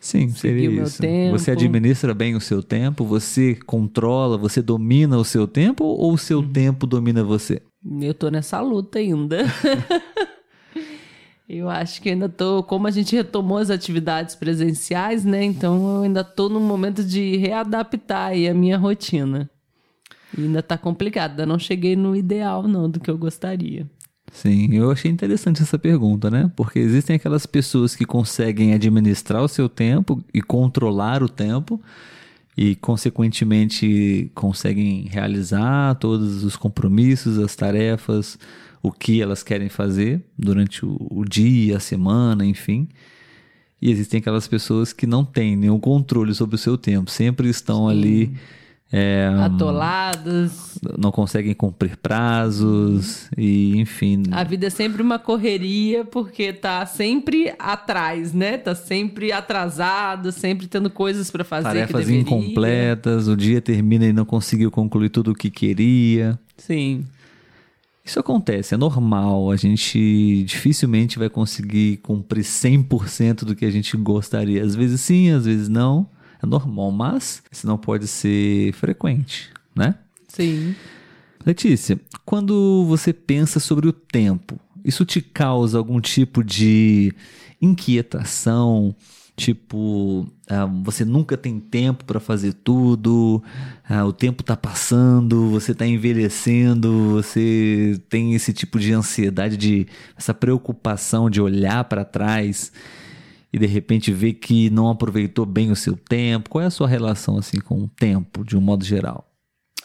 Sim, 0.00 0.28
seria 0.28 0.82
isso. 0.82 1.00
Você 1.30 1.52
administra 1.52 2.12
bem 2.12 2.34
o 2.34 2.40
seu 2.40 2.62
tempo, 2.62 3.04
você 3.04 3.54
controla, 3.64 4.36
você 4.36 4.60
domina 4.60 5.16
o 5.16 5.24
seu 5.24 5.46
tempo 5.46 5.84
ou 5.84 6.12
o 6.12 6.18
seu 6.18 6.42
tempo 6.42 6.86
domina 6.86 7.24
você? 7.24 7.62
Eu 8.00 8.12
tô 8.12 8.28
nessa 8.28 8.60
luta 8.60 8.98
ainda. 8.98 9.44
eu 11.48 11.70
acho 11.70 12.02
que 12.02 12.10
ainda 12.10 12.28
tô, 12.28 12.62
como 12.64 12.86
a 12.86 12.90
gente 12.90 13.16
retomou 13.16 13.56
as 13.56 13.70
atividades 13.70 14.34
presenciais, 14.34 15.24
né? 15.24 15.42
Então 15.42 15.96
eu 15.96 16.02
ainda 16.02 16.22
tô 16.22 16.50
no 16.50 16.60
momento 16.60 17.02
de 17.02 17.36
readaptar 17.36 18.28
aí 18.28 18.46
a 18.46 18.52
minha 18.52 18.76
rotina. 18.76 19.48
E 20.36 20.42
ainda 20.42 20.62
tá 20.62 20.76
complicado, 20.76 21.32
ainda 21.32 21.46
não 21.46 21.58
cheguei 21.58 21.96
no 21.96 22.14
ideal, 22.14 22.66
não, 22.68 22.88
do 22.88 23.00
que 23.00 23.10
eu 23.10 23.18
gostaria. 23.18 23.86
Sim, 24.32 24.74
eu 24.74 24.90
achei 24.90 25.10
interessante 25.10 25.62
essa 25.62 25.78
pergunta, 25.78 26.30
né? 26.30 26.50
Porque 26.56 26.78
existem 26.78 27.14
aquelas 27.14 27.46
pessoas 27.46 27.94
que 27.94 28.04
conseguem 28.04 28.74
administrar 28.74 29.42
o 29.42 29.48
seu 29.48 29.68
tempo 29.68 30.22
e 30.32 30.42
controlar 30.42 31.22
o 31.22 31.28
tempo 31.28 31.80
e, 32.56 32.74
consequentemente, 32.76 34.30
conseguem 34.34 35.06
realizar 35.08 35.94
todos 35.96 36.42
os 36.42 36.56
compromissos, 36.56 37.38
as 37.38 37.54
tarefas, 37.54 38.38
o 38.82 38.90
que 38.90 39.22
elas 39.22 39.42
querem 39.42 39.68
fazer 39.68 40.22
durante 40.36 40.84
o, 40.84 40.96
o 41.10 41.24
dia, 41.24 41.76
a 41.76 41.80
semana, 41.80 42.44
enfim. 42.44 42.88
E 43.80 43.90
existem 43.90 44.18
aquelas 44.18 44.48
pessoas 44.48 44.92
que 44.92 45.06
não 45.06 45.24
têm 45.24 45.56
nenhum 45.56 45.78
controle 45.78 46.34
sobre 46.34 46.56
o 46.56 46.58
seu 46.58 46.76
tempo, 46.76 47.10
sempre 47.10 47.48
estão 47.48 47.88
Sim. 47.88 47.92
ali 47.92 48.36
é, 48.92 49.28
Atolados. 49.40 50.78
não 50.96 51.10
conseguem 51.10 51.52
cumprir 51.52 51.96
prazos 51.96 53.28
e 53.36 53.76
enfim. 53.78 54.22
A 54.30 54.44
vida 54.44 54.66
é 54.66 54.70
sempre 54.70 55.02
uma 55.02 55.18
correria 55.18 56.04
porque 56.04 56.52
tá 56.52 56.86
sempre 56.86 57.52
atrás, 57.58 58.32
né? 58.32 58.56
Tá 58.56 58.74
sempre 58.74 59.32
atrasado, 59.32 60.30
sempre 60.30 60.68
tendo 60.68 60.90
coisas 60.90 61.30
para 61.30 61.42
fazer 61.42 61.68
Tarefas 61.68 62.08
incompletas, 62.08 63.26
o 63.26 63.36
dia 63.36 63.60
termina 63.60 64.06
e 64.06 64.12
não 64.12 64.24
conseguiu 64.24 64.70
concluir 64.70 65.08
tudo 65.08 65.32
o 65.32 65.34
que 65.34 65.50
queria. 65.50 66.38
Sim. 66.56 67.04
Isso 68.04 68.20
acontece, 68.20 68.74
é 68.74 68.76
normal. 68.76 69.50
A 69.50 69.56
gente 69.56 70.44
dificilmente 70.44 71.18
vai 71.18 71.30
conseguir 71.30 71.96
cumprir 71.96 72.44
100% 72.44 73.44
do 73.44 73.56
que 73.56 73.64
a 73.64 73.70
gente 73.70 73.96
gostaria. 73.96 74.62
Às 74.62 74.76
vezes 74.76 75.00
sim, 75.00 75.30
às 75.30 75.46
vezes 75.46 75.68
não. 75.68 76.06
É 76.44 76.46
normal, 76.46 76.92
mas 76.92 77.42
isso 77.50 77.66
não 77.66 77.78
pode 77.78 78.06
ser 78.06 78.70
frequente, 78.74 79.50
né? 79.74 79.94
Sim. 80.28 80.74
Letícia, 81.44 81.98
quando 82.22 82.84
você 82.86 83.14
pensa 83.14 83.58
sobre 83.58 83.88
o 83.88 83.92
tempo, 83.92 84.60
isso 84.84 85.06
te 85.06 85.22
causa 85.22 85.78
algum 85.78 85.98
tipo 86.02 86.44
de 86.44 87.14
inquietação? 87.62 88.94
Tipo, 89.34 90.28
ah, 90.46 90.66
você 90.84 91.02
nunca 91.02 91.34
tem 91.34 91.58
tempo 91.58 92.04
para 92.04 92.20
fazer 92.20 92.52
tudo, 92.52 93.42
ah, 93.88 94.04
o 94.04 94.12
tempo 94.12 94.42
está 94.42 94.54
passando, 94.54 95.48
você 95.48 95.72
está 95.72 95.86
envelhecendo, 95.86 97.10
você 97.12 97.98
tem 98.10 98.34
esse 98.34 98.52
tipo 98.52 98.78
de 98.78 98.92
ansiedade, 98.92 99.56
de 99.56 99.86
essa 100.14 100.34
preocupação 100.34 101.30
de 101.30 101.40
olhar 101.40 101.84
para 101.84 102.04
trás 102.04 102.70
e 103.54 103.58
de 103.58 103.66
repente 103.66 104.10
ver 104.10 104.32
que 104.34 104.68
não 104.68 104.90
aproveitou 104.90 105.46
bem 105.46 105.70
o 105.70 105.76
seu 105.76 105.96
tempo. 105.96 106.50
Qual 106.50 106.60
é 106.60 106.66
a 106.66 106.70
sua 106.70 106.88
relação 106.88 107.38
assim 107.38 107.60
com 107.60 107.84
o 107.84 107.88
tempo, 107.88 108.44
de 108.44 108.56
um 108.56 108.60
modo 108.60 108.84
geral? 108.84 109.30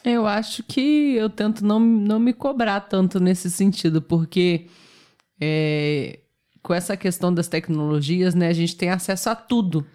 Eu 0.03 0.25
acho 0.25 0.63
que 0.63 1.13
eu 1.13 1.29
tento 1.29 1.63
não, 1.63 1.79
não 1.79 2.19
me 2.19 2.33
cobrar 2.33 2.79
tanto 2.79 3.19
nesse 3.19 3.51
sentido, 3.51 4.01
porque 4.01 4.65
é, 5.39 6.17
com 6.63 6.73
essa 6.73 6.97
questão 6.97 7.31
das 7.31 7.47
tecnologias, 7.47 8.33
né, 8.33 8.47
a 8.47 8.53
gente 8.53 8.75
tem 8.75 8.89
acesso 8.89 9.29
a 9.29 9.35
tudo. 9.35 9.85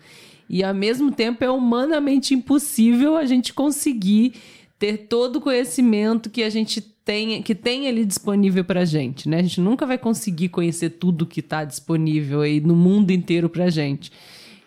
E 0.49 0.63
ao 0.63 0.73
mesmo 0.73 1.11
tempo 1.11 1.43
é 1.43 1.51
humanamente 1.51 2.33
impossível 2.33 3.17
a 3.17 3.25
gente 3.25 3.53
conseguir 3.53 4.35
ter 4.85 5.07
todo 5.07 5.37
o 5.37 5.41
conhecimento 5.41 6.29
que 6.29 6.43
a 6.43 6.51
gente 6.51 6.79
tem, 6.79 7.43
que 7.43 7.55
tem 7.55 7.89
ali 7.89 8.05
disponível 8.05 8.63
pra 8.63 8.85
gente, 8.85 9.31
né? 9.31 9.39
A 9.39 9.43
gente 9.43 9.59
nunca 9.59 9.87
vai 9.87 9.97
conseguir 9.97 10.51
conhecer 10.51 10.91
tudo 10.91 11.25
que 11.25 11.41
está 11.41 11.65
disponível 11.65 12.43
aí 12.43 12.61
no 12.61 12.77
mundo 12.77 13.11
inteiro 13.11 13.49
pra 13.49 13.71
gente. 13.71 14.13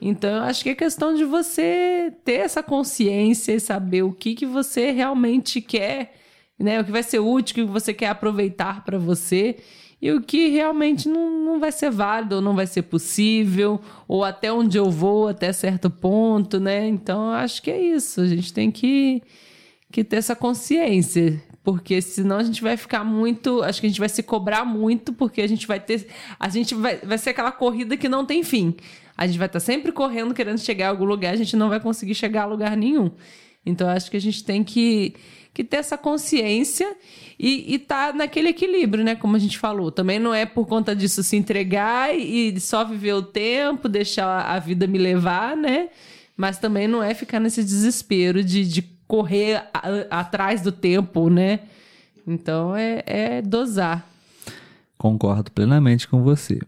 Então, 0.01 0.37
eu 0.37 0.41
acho 0.41 0.63
que 0.63 0.71
é 0.71 0.75
questão 0.75 1.13
de 1.13 1.23
você 1.23 2.11
ter 2.25 2.39
essa 2.39 2.63
consciência 2.63 3.51
e 3.51 3.59
saber 3.59 4.01
o 4.01 4.11
que, 4.11 4.33
que 4.33 4.45
você 4.47 4.89
realmente 4.89 5.61
quer, 5.61 6.15
né? 6.57 6.81
O 6.81 6.83
que 6.83 6.91
vai 6.91 7.03
ser 7.03 7.19
útil, 7.19 7.65
o 7.65 7.67
que 7.67 7.71
você 7.71 7.93
quer 7.93 8.07
aproveitar 8.07 8.83
para 8.83 8.97
você 8.97 9.57
e 10.01 10.11
o 10.11 10.19
que 10.19 10.47
realmente 10.47 11.07
não, 11.07 11.29
não 11.45 11.59
vai 11.59 11.71
ser 11.71 11.91
válido, 11.91 12.37
ou 12.37 12.41
não 12.41 12.55
vai 12.55 12.65
ser 12.65 12.81
possível, 12.81 13.79
ou 14.07 14.23
até 14.23 14.51
onde 14.51 14.79
eu 14.79 14.89
vou, 14.89 15.27
até 15.27 15.53
certo 15.53 15.91
ponto, 15.91 16.59
né? 16.59 16.87
Então, 16.87 17.27
eu 17.27 17.33
acho 17.33 17.61
que 17.61 17.69
é 17.69 17.79
isso. 17.79 18.21
A 18.21 18.27
gente 18.27 18.51
tem 18.51 18.71
que, 18.71 19.21
que 19.91 20.03
ter 20.03 20.17
essa 20.17 20.35
consciência. 20.35 21.41
Porque 21.63 22.01
senão 22.01 22.37
a 22.37 22.43
gente 22.43 22.61
vai 22.61 22.77
ficar 22.77 23.03
muito. 23.03 23.61
Acho 23.61 23.81
que 23.81 23.87
a 23.87 23.89
gente 23.89 23.99
vai 23.99 24.07
se 24.07 24.23
cobrar 24.23 24.63
muito, 24.63 25.11
porque 25.11 25.41
a 25.41 25.47
gente 25.47 25.67
vai 25.67 25.79
ter. 25.79 26.07
A 26.39 26.47
gente 26.47 26.73
vai, 26.73 26.97
vai 26.97 27.17
ser 27.17 27.31
aquela 27.31 27.51
corrida 27.51 27.97
que 27.97 28.07
não 28.07 28.25
tem 28.25 28.41
fim. 28.41 28.75
A 29.17 29.27
gente 29.27 29.37
vai 29.37 29.47
estar 29.47 29.59
sempre 29.59 29.91
correndo, 29.91 30.33
querendo 30.33 30.59
chegar 30.59 30.87
a 30.87 30.89
algum 30.91 31.03
lugar, 31.03 31.33
a 31.33 31.35
gente 31.35 31.57
não 31.57 31.67
vai 31.67 31.79
conseguir 31.79 32.15
chegar 32.15 32.43
a 32.43 32.45
lugar 32.45 32.77
nenhum. 32.77 33.11
Então, 33.65 33.89
acho 33.89 34.09
que 34.09 34.15
a 34.15 34.21
gente 34.21 34.45
tem 34.45 34.63
que, 34.63 35.15
que 35.53 35.61
ter 35.63 35.77
essa 35.77 35.97
consciência 35.97 36.95
e 37.37 37.75
estar 37.75 38.11
tá 38.11 38.17
naquele 38.17 38.49
equilíbrio, 38.49 39.03
né? 39.03 39.15
Como 39.15 39.35
a 39.35 39.39
gente 39.39 39.57
falou. 39.57 39.91
Também 39.91 40.19
não 40.19 40.33
é 40.33 40.45
por 40.45 40.67
conta 40.67 40.95
disso 40.95 41.21
se 41.21 41.35
entregar 41.35 42.17
e 42.17 42.57
só 42.61 42.85
viver 42.85 43.13
o 43.13 43.21
tempo, 43.21 43.89
deixar 43.89 44.41
a 44.41 44.57
vida 44.57 44.87
me 44.87 44.97
levar, 44.97 45.57
né? 45.57 45.89
Mas 46.37 46.59
também 46.59 46.87
não 46.87 47.03
é 47.03 47.13
ficar 47.13 47.39
nesse 47.39 47.63
desespero 47.63 48.43
de, 48.43 48.63
de 48.63 48.96
correr 49.07 49.63
a, 49.73 50.19
atrás 50.19 50.61
do 50.61 50.71
tempo, 50.71 51.29
né? 51.29 51.61
Então 52.25 52.75
é, 52.75 53.03
é 53.05 53.41
dosar. 53.41 54.05
Concordo 54.97 55.51
plenamente 55.51 56.07
com 56.07 56.21
você. 56.21 56.59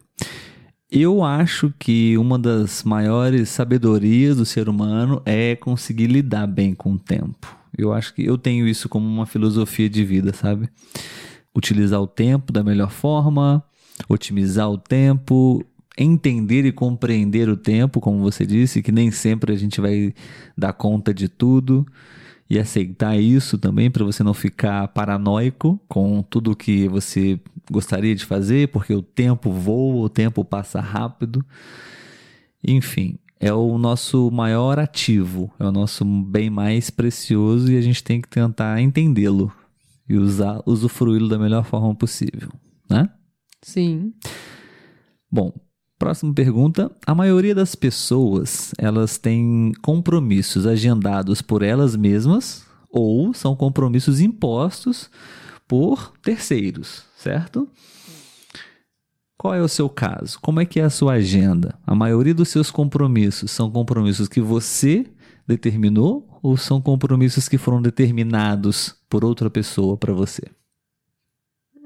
Eu 0.90 1.24
acho 1.24 1.74
que 1.78 2.18
uma 2.18 2.40
das 2.40 2.84
maiores 2.84 3.50
sabedorias 3.50 4.38
do 4.38 4.46
ser 4.46 4.70
humano 4.70 5.22
é 5.26 5.56
conseguir 5.56 6.08
lidar 6.08 6.48
bem 6.48 6.74
com 6.74 6.94
o 6.94 7.00
tempo. 7.00 7.56
Eu 7.78 7.94
acho 7.94 8.14
que 8.14 8.26
eu 8.26 8.38
tenho 8.38 8.68
isso 8.68 8.90
como 8.90 9.08
uma 9.08 9.26
filosofia 9.26 9.90
de 9.90 10.04
vida, 10.04 10.34
sabe? 10.34 10.68
Utilizar 11.56 12.02
o 12.02 12.08
tempo 12.08 12.52
da 12.52 12.64
melhor 12.64 12.90
forma, 12.90 13.64
otimizar 14.08 14.70
o 14.70 14.78
tempo, 14.78 15.64
entender 15.98 16.66
e 16.66 16.72
compreender 16.72 17.50
o 17.50 17.58
tempo, 17.58 18.00
como 18.00 18.20
você 18.20 18.46
disse, 18.46 18.82
que 18.82 18.92
nem 18.92 19.12
sempre 19.12 19.54
a 19.54 19.56
gente 19.56 19.80
vai 19.80 20.14
dar 20.58 20.74
conta 20.74 21.14
de 21.14 21.28
tudo 21.30 21.86
e 22.50 22.58
aceitar 22.58 23.18
isso 23.18 23.58
também 23.58 23.92
para 23.92 24.04
você 24.04 24.24
não 24.24 24.34
ficar 24.34 24.88
paranoico 24.88 25.80
com 25.88 26.24
tudo 26.24 26.56
que 26.56 26.88
você 26.88 27.40
gostaria 27.70 28.16
de 28.16 28.26
fazer, 28.26 28.70
porque 28.70 28.94
o 28.94 29.04
tempo 29.04 29.52
voa, 29.52 30.06
o 30.06 30.10
tempo 30.10 30.44
passa 30.44 30.82
rápido. 30.82 31.46
Enfim, 32.66 33.20
é 33.40 33.54
o 33.54 33.78
nosso 33.78 34.32
maior 34.32 34.80
ativo, 34.80 35.54
é 35.60 35.66
o 35.66 35.72
nosso 35.72 36.04
bem 36.04 36.50
mais 36.50 36.90
precioso 36.90 37.72
e 37.72 37.78
a 37.78 37.82
gente 37.82 38.04
tem 38.04 38.20
que 38.20 38.28
tentar 38.28 38.82
entendê-lo 38.82 39.54
e 40.08 40.18
usar, 40.18 40.62
usufruí-lo 40.66 41.30
da 41.30 41.38
melhor 41.38 41.64
forma 41.64 41.94
possível, 41.94 42.50
né? 42.90 43.10
Sim. 43.62 44.14
Bom, 45.32 45.54
próxima 46.00 46.34
pergunta. 46.34 46.90
A 47.06 47.14
maioria 47.14 47.54
das 47.54 47.76
pessoas, 47.76 48.74
elas 48.78 49.18
têm 49.18 49.74
compromissos 49.82 50.66
agendados 50.66 51.42
por 51.42 51.62
elas 51.62 51.96
mesmas 51.96 52.66
ou 52.90 53.34
são 53.34 53.56
compromissos 53.56 54.22
impostos 54.22 55.12
por 55.68 56.14
terceiros, 56.24 57.04
certo? 57.18 57.68
Qual 59.38 59.54
é 59.54 59.62
o 59.62 59.68
seu 59.68 59.88
caso? 59.88 60.40
Como 60.42 60.60
é 60.60 60.66
que 60.66 60.80
é 60.80 60.84
a 60.84 60.90
sua 60.90 61.14
agenda? 61.14 61.78
A 61.86 61.94
maioria 61.94 62.34
dos 62.34 62.50
seus 62.50 62.72
compromissos 62.72 63.52
são 63.52 63.70
compromissos 63.70 64.28
que 64.28 64.42
você 64.42 65.06
determinou 65.48 66.40
ou 66.42 66.58
são 66.58 66.82
compromissos 66.82 67.48
que 67.48 67.58
foram 67.58 67.82
determinados 67.82 68.96
por 69.10 69.24
outra 69.24 69.50
pessoa 69.50 69.98
para 69.98 70.14
você? 70.14 70.44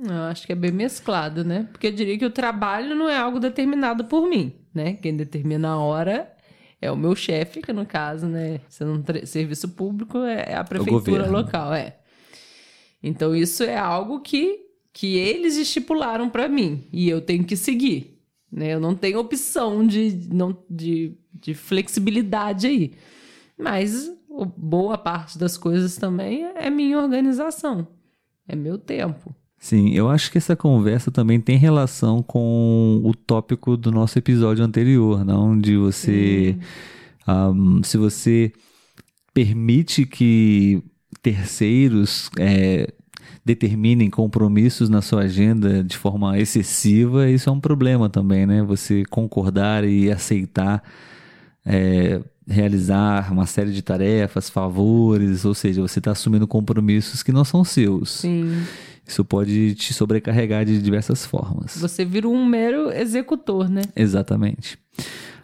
Eu 0.06 0.24
acho 0.24 0.46
que 0.46 0.52
é 0.52 0.56
bem 0.56 0.72
mesclado, 0.72 1.44
né? 1.44 1.68
Porque 1.72 1.88
eu 1.88 1.92
diria 1.92 2.18
que 2.18 2.26
o 2.26 2.30
trabalho 2.30 2.96
não 2.96 3.10
é 3.10 3.18
algo 3.18 3.40
determinado 3.40 4.06
por 4.06 4.28
mim, 4.28 4.54
né? 4.74 4.94
Quem 4.94 5.16
determina 5.16 5.70
a 5.70 5.78
hora 5.78 6.34
é 6.82 6.92
o 6.92 6.98
meu 6.98 7.16
chefe, 7.16 7.62
que 7.62 7.72
no 7.72 7.86
caso, 7.86 8.28
né, 8.28 8.60
sendo 8.68 8.92
um 8.92 9.26
serviço 9.26 9.70
público, 9.70 10.18
é 10.20 10.54
a 10.54 10.64
prefeitura 10.64 11.30
local, 11.30 11.74
é. 11.74 11.98
Então 13.02 13.34
isso 13.34 13.64
é 13.64 13.78
algo 13.78 14.20
que, 14.20 14.60
que 14.92 15.16
eles 15.16 15.56
estipularam 15.56 16.30
para 16.30 16.50
mim 16.50 16.86
e 16.92 17.10
eu 17.10 17.22
tenho 17.22 17.46
que 17.46 17.56
seguir, 17.56 18.20
né? 18.52 18.74
Eu 18.74 18.80
não 18.80 18.96
tenho 18.96 19.20
opção 19.20 19.86
de, 19.86 20.28
não, 20.30 20.58
de, 20.70 21.18
de 21.34 21.54
flexibilidade 21.54 22.68
aí. 22.68 22.94
Mas 23.58 24.12
boa 24.58 24.98
parte 24.98 25.38
das 25.38 25.58
coisas 25.58 25.96
também 25.96 26.44
é 26.56 26.70
minha 26.70 27.00
organização, 27.00 27.88
é 28.48 28.56
meu 28.56 28.78
tempo. 28.78 29.34
Sim, 29.64 29.92
eu 29.94 30.10
acho 30.10 30.30
que 30.30 30.38
essa 30.38 30.58
conversa 30.58 31.10
também 31.10 31.40
tem 31.40 31.58
relação 31.58 32.22
com 32.22 33.00
o 33.02 33.16
tópico 33.16 33.78
do 33.78 33.94
nosso 33.94 34.20
episódio 34.20 34.62
anterior, 34.62 35.24
não? 35.24 35.58
De 35.58 35.78
você. 35.78 36.58
Um, 37.26 37.82
se 37.82 37.98
você 37.98 38.52
permite 39.34 40.06
que 40.06 40.84
terceiros 41.22 42.30
é, 42.38 42.92
determinem 43.46 44.10
compromissos 44.10 44.90
na 44.90 45.02
sua 45.02 45.22
agenda 45.22 45.82
de 45.82 45.96
forma 45.96 46.38
excessiva, 46.38 47.30
isso 47.30 47.50
é 47.50 47.54
um 47.54 47.62
problema 47.62 48.10
também, 48.10 48.46
né? 48.46 48.62
Você 48.64 49.06
concordar 49.06 49.86
e 49.86 50.12
aceitar 50.12 50.84
é, 51.66 52.20
realizar 52.46 53.32
uma 53.32 53.46
série 53.46 53.72
de 53.72 53.82
tarefas, 53.82 54.50
favores, 54.50 55.46
ou 55.46 55.54
seja, 55.54 55.82
você 55.82 56.00
está 56.00 56.12
assumindo 56.12 56.46
compromissos 56.46 57.24
que 57.24 57.32
não 57.32 57.46
são 57.46 57.64
seus. 57.64 58.10
Sim. 58.10 58.62
Isso 59.06 59.24
pode 59.26 59.76
te 59.76 59.94
sobrecarregar 59.94 60.66
de 60.66 60.82
diversas 60.82 61.26
formas. 61.26 61.78
Você 61.78 62.06
vira 62.06 62.28
um 62.28 62.46
mero 62.46 62.90
executor, 62.92 63.70
né? 63.70 63.82
Exatamente. 63.96 64.78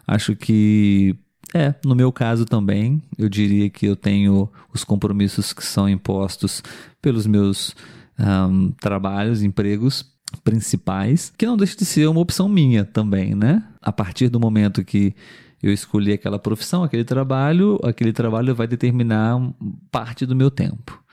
Acho 0.07 0.35
que 0.35 1.15
é, 1.53 1.73
no 1.83 1.95
meu 1.95 2.11
caso 2.11 2.45
também, 2.45 3.01
eu 3.17 3.27
diria 3.27 3.69
que 3.69 3.85
eu 3.85 3.95
tenho 3.95 4.49
os 4.73 4.83
compromissos 4.83 5.51
que 5.51 5.65
são 5.65 5.89
impostos 5.89 6.63
pelos 7.01 7.25
meus 7.25 7.75
um, 8.19 8.71
trabalhos, 8.71 9.41
empregos 9.41 10.05
principais, 10.43 11.33
que 11.35 11.45
não 11.45 11.57
deixa 11.57 11.75
de 11.75 11.85
ser 11.85 12.07
uma 12.07 12.19
opção 12.19 12.47
minha 12.47 12.85
também, 12.85 13.33
né? 13.33 13.63
A 13.81 13.91
partir 13.91 14.29
do 14.29 14.39
momento 14.39 14.85
que 14.85 15.15
eu 15.61 15.73
escolhi 15.73 16.13
aquela 16.13 16.37
profissão, 16.37 16.83
aquele 16.83 17.03
trabalho, 17.03 17.79
aquele 17.83 18.13
trabalho 18.13 18.53
vai 18.53 18.67
determinar 18.67 19.39
parte 19.91 20.25
do 20.25 20.35
meu 20.35 20.51
tempo. 20.51 21.03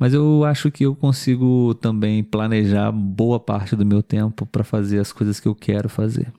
Mas 0.00 0.14
eu 0.14 0.44
acho 0.46 0.70
que 0.70 0.86
eu 0.86 0.96
consigo 0.96 1.74
também 1.74 2.24
planejar 2.24 2.90
boa 2.90 3.38
parte 3.38 3.76
do 3.76 3.84
meu 3.84 4.02
tempo 4.02 4.46
para 4.46 4.64
fazer 4.64 4.98
as 4.98 5.12
coisas 5.12 5.38
que 5.38 5.46
eu 5.46 5.54
quero 5.54 5.90
fazer. 5.90 6.32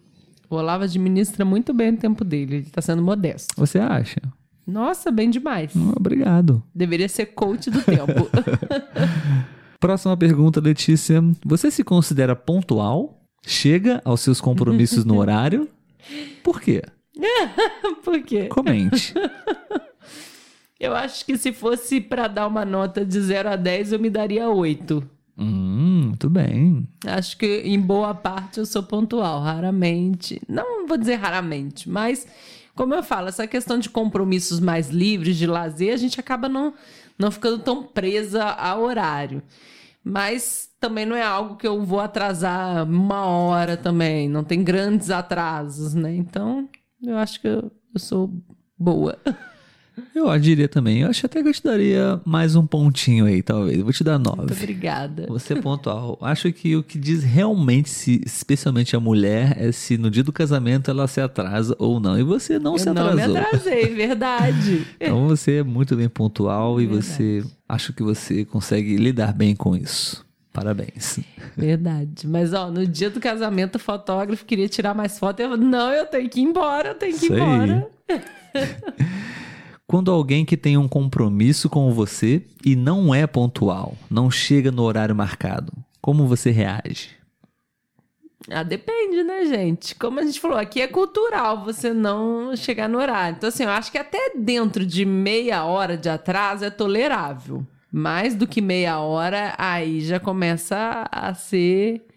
O 0.49 0.55
Olavo 0.55 0.83
administra 0.83 1.45
muito 1.45 1.71
bem 1.71 1.93
o 1.93 1.97
tempo 1.97 2.23
dele, 2.25 2.55
ele 2.55 2.63
está 2.65 2.81
sendo 2.81 3.03
modesto. 3.03 3.53
Você 3.55 3.77
acha? 3.77 4.19
Nossa, 4.65 5.11
bem 5.11 5.29
demais. 5.29 5.73
Obrigado. 5.95 6.63
Deveria 6.73 7.07
ser 7.07 7.27
coach 7.27 7.69
do 7.69 7.83
tempo. 7.83 8.27
Próxima 9.79 10.17
pergunta, 10.17 10.59
Letícia. 10.59 11.23
Você 11.45 11.69
se 11.69 11.83
considera 11.83 12.35
pontual? 12.35 13.21
Chega 13.45 14.01
aos 14.03 14.21
seus 14.21 14.41
compromissos 14.41 15.05
no 15.05 15.17
horário? 15.21 15.69
Por 16.43 16.59
quê? 16.59 16.81
Por 18.03 18.19
quê? 18.23 18.47
Comente. 18.47 19.13
Eu 20.81 20.95
acho 20.95 21.23
que 21.23 21.37
se 21.37 21.53
fosse 21.53 22.01
para 22.01 22.27
dar 22.27 22.47
uma 22.47 22.65
nota 22.65 23.05
de 23.05 23.21
0 23.21 23.49
a 23.49 23.55
10, 23.55 23.93
eu 23.93 23.99
me 23.99 24.09
daria 24.09 24.49
8. 24.49 25.07
Hum, 25.37 26.05
muito 26.07 26.27
bem. 26.27 26.87
Acho 27.05 27.37
que 27.37 27.61
em 27.63 27.79
boa 27.79 28.15
parte 28.15 28.59
eu 28.59 28.65
sou 28.65 28.81
pontual, 28.81 29.41
raramente. 29.41 30.41
Não 30.49 30.87
vou 30.87 30.97
dizer 30.97 31.17
raramente, 31.17 31.87
mas 31.87 32.25
como 32.73 32.95
eu 32.95 33.03
falo, 33.03 33.27
essa 33.27 33.45
questão 33.45 33.77
de 33.77 33.91
compromissos 33.91 34.59
mais 34.59 34.89
livres, 34.89 35.37
de 35.37 35.45
lazer, 35.45 35.93
a 35.93 35.97
gente 35.97 36.19
acaba 36.19 36.49
não, 36.49 36.73
não 37.15 37.29
ficando 37.29 37.59
tão 37.59 37.83
presa 37.83 38.43
ao 38.43 38.81
horário. 38.81 39.43
Mas 40.03 40.67
também 40.79 41.05
não 41.05 41.15
é 41.15 41.21
algo 41.21 41.57
que 41.57 41.67
eu 41.67 41.83
vou 41.85 41.99
atrasar 41.99 42.89
uma 42.89 43.23
hora 43.23 43.77
também. 43.77 44.27
Não 44.27 44.43
tem 44.43 44.63
grandes 44.63 45.11
atrasos, 45.11 45.93
né? 45.93 46.15
Então, 46.15 46.67
eu 47.03 47.17
acho 47.17 47.39
que 47.39 47.47
eu, 47.47 47.71
eu 47.93 47.99
sou 47.99 48.33
boa. 48.75 49.15
Eu 50.15 50.39
diria 50.39 50.67
também. 50.67 51.01
Eu 51.01 51.09
acho 51.09 51.25
até 51.25 51.41
que 51.41 51.49
eu 51.49 51.53
te 51.53 51.63
daria 51.63 52.21
mais 52.25 52.55
um 52.55 52.65
pontinho 52.65 53.25
aí, 53.25 53.41
talvez. 53.41 53.77
Eu 53.77 53.83
vou 53.83 53.93
te 53.93 54.03
dar 54.03 54.17
nove. 54.17 54.37
Muito 54.37 54.53
obrigada. 54.53 55.25
Você 55.27 55.53
é 55.53 55.61
pontual. 55.61 56.17
acho 56.21 56.51
que 56.51 56.75
o 56.75 56.83
que 56.83 56.97
diz 56.97 57.23
realmente, 57.23 57.89
se, 57.89 58.21
especialmente 58.25 58.95
a 58.95 58.99
mulher, 58.99 59.55
é 59.59 59.71
se 59.71 59.97
no 59.97 60.09
dia 60.09 60.23
do 60.23 60.31
casamento 60.31 60.89
ela 60.89 61.07
se 61.07 61.19
atrasa 61.19 61.75
ou 61.77 61.99
não. 61.99 62.17
E 62.17 62.23
você 62.23 62.57
não 62.57 62.73
eu 62.73 62.79
se 62.79 62.89
atrasou. 62.89 63.19
Eu 63.19 63.27
não 63.27 63.33
me 63.33 63.39
atrasei, 63.39 63.85
verdade. 63.95 64.87
então 64.99 65.27
você 65.27 65.57
é 65.57 65.63
muito 65.63 65.95
bem 65.95 66.09
pontual 66.09 66.77
verdade. 66.77 66.97
e 66.97 67.01
você... 67.01 67.43
Acho 67.67 67.93
que 67.93 68.03
você 68.03 68.43
consegue 68.43 68.97
lidar 68.97 69.33
bem 69.33 69.55
com 69.55 69.75
isso. 69.75 70.25
Parabéns. 70.51 71.19
Verdade. 71.55 72.27
Mas, 72.27 72.53
ó, 72.53 72.69
no 72.69 72.85
dia 72.85 73.09
do 73.09 73.21
casamento, 73.21 73.75
o 73.75 73.79
fotógrafo 73.79 74.43
queria 74.43 74.67
tirar 74.67 74.93
mais 74.93 75.17
foto. 75.17 75.39
Eu, 75.39 75.55
não, 75.55 75.89
eu 75.91 76.05
tenho 76.05 76.29
que 76.29 76.41
ir 76.41 76.43
embora, 76.43 76.89
eu 76.89 76.95
tenho 76.95 77.17
que 77.17 77.27
ir 77.27 77.31
embora. 77.31 77.87
Quando 79.91 80.09
alguém 80.09 80.45
que 80.45 80.55
tem 80.55 80.77
um 80.77 80.87
compromisso 80.87 81.69
com 81.69 81.91
você 81.91 82.41
e 82.63 82.77
não 82.77 83.13
é 83.13 83.27
pontual, 83.27 83.97
não 84.09 84.31
chega 84.31 84.71
no 84.71 84.83
horário 84.83 85.13
marcado, 85.13 85.73
como 86.01 86.25
você 86.25 86.49
reage? 86.49 87.09
Ah, 88.49 88.63
depende, 88.63 89.21
né, 89.21 89.45
gente? 89.47 89.93
Como 89.95 90.17
a 90.21 90.23
gente 90.23 90.39
falou, 90.39 90.57
aqui 90.57 90.79
é 90.79 90.87
cultural 90.87 91.65
você 91.65 91.91
não 91.91 92.55
chegar 92.55 92.87
no 92.87 92.99
horário. 92.99 93.35
Então, 93.35 93.49
assim, 93.49 93.63
eu 93.63 93.69
acho 93.69 93.91
que 93.91 93.97
até 93.97 94.31
dentro 94.33 94.85
de 94.85 95.03
meia 95.03 95.65
hora 95.65 95.97
de 95.97 96.07
atraso 96.07 96.63
é 96.63 96.69
tolerável. 96.69 97.67
Mais 97.91 98.33
do 98.33 98.47
que 98.47 98.61
meia 98.61 98.97
hora, 98.99 99.53
aí 99.57 99.99
já 99.99 100.21
começa 100.21 101.05
a 101.11 101.33
ser 101.33 102.07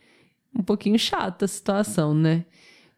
um 0.56 0.62
pouquinho 0.62 0.96
chata 0.96 1.44
a 1.44 1.48
situação, 1.48 2.14
né? 2.14 2.44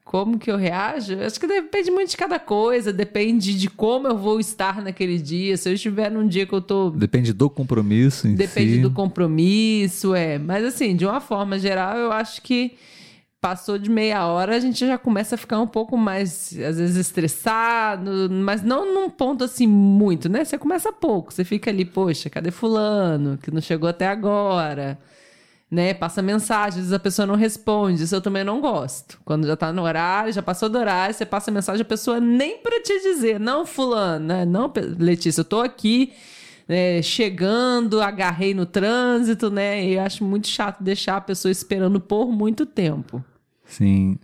Como 0.07 0.39
que 0.39 0.49
eu 0.49 0.57
reajo? 0.57 1.19
Acho 1.21 1.41
que 1.41 1.49
depende 1.49 1.91
muito 1.91 2.11
de 2.11 2.17
cada 2.17 2.39
coisa, 2.39 2.93
depende 2.93 3.59
de 3.59 3.69
como 3.69 4.07
eu 4.07 4.17
vou 4.17 4.39
estar 4.39 4.81
naquele 4.81 5.19
dia. 5.19 5.57
Se 5.57 5.69
eu 5.69 5.75
estiver 5.75 6.13
num 6.13 6.29
dia 6.29 6.47
que 6.47 6.53
eu 6.53 6.61
tô. 6.61 6.91
Depende 6.91 7.33
do 7.33 7.51
compromisso 7.51 8.29
em 8.29 8.37
Depende 8.37 8.77
si. 8.77 8.81
do 8.81 8.93
compromisso, 8.93 10.15
é. 10.15 10.39
Mas 10.39 10.65
assim, 10.65 10.95
de 10.95 11.05
uma 11.05 11.21
forma 11.21 11.59
geral, 11.59 11.99
eu 11.99 12.13
acho 12.13 12.41
que 12.41 12.77
passou 13.41 13.79
de 13.79 13.91
meia 13.91 14.25
hora, 14.27 14.55
a 14.55 14.61
gente 14.61 14.87
já 14.87 14.97
começa 14.97 15.35
a 15.35 15.39
ficar 15.39 15.61
um 15.61 15.67
pouco 15.67 15.97
mais, 15.97 16.57
às 16.57 16.79
vezes, 16.79 16.97
estressado, 16.97 18.29
mas 18.31 18.63
não 18.63 18.95
num 18.95 19.11
ponto 19.11 19.43
assim 19.43 19.67
muito, 19.67 20.29
né? 20.29 20.45
Você 20.45 20.57
começa 20.57 20.93
pouco, 20.93 21.33
você 21.35 21.43
fica 21.43 21.69
ali, 21.69 21.85
poxa, 21.85 22.31
cadê 22.31 22.53
fulano 22.53 23.39
que 23.39 23.51
não 23.51 23.61
chegou 23.61 23.89
até 23.89 24.07
agora? 24.07 24.97
Né? 25.71 25.93
Passa 25.95 26.23
mensagem, 26.23 26.69
às 26.69 26.77
vezes 26.77 26.93
a 26.93 26.99
pessoa 26.99 27.27
não 27.27 27.35
responde. 27.35 28.03
Isso 28.03 28.15
eu 28.15 28.21
também 28.21 28.45
não 28.45 28.61
gosto. 28.61 29.19
Quando 29.25 29.47
já 29.47 29.57
tá 29.57 29.73
no 29.73 29.83
horário, 29.83 30.33
já 30.33 30.43
passou 30.43 30.69
do 30.69 30.79
horário, 30.79 31.15
você 31.15 31.27
passa 31.27 31.51
mensagem, 31.51 31.83
a 31.83 31.85
pessoa 31.85 32.21
nem 32.21 32.59
para 32.59 32.81
te 32.83 33.01
dizer, 33.01 33.41
não, 33.41 33.67
fulano, 33.67 34.27
né? 34.27 34.45
Não, 34.45 34.73
Letícia, 34.99 35.41
eu 35.41 35.45
tô 35.45 35.61
aqui, 35.61 36.13
é, 36.69 37.03
chegando, 37.03 38.01
agarrei 38.01 38.55
no 38.55 38.67
trânsito, 38.67 39.51
né? 39.51 39.85
E 39.85 39.95
eu 39.95 40.03
acho 40.03 40.25
muito 40.25 40.47
chato 40.49 40.83
deixar 40.83 41.17
a 41.17 41.21
pessoa 41.21 41.51
esperando 41.51 42.01
por 42.01 42.31
muito 42.31 42.65
tempo. 42.65 43.25
Sim. 43.65 44.19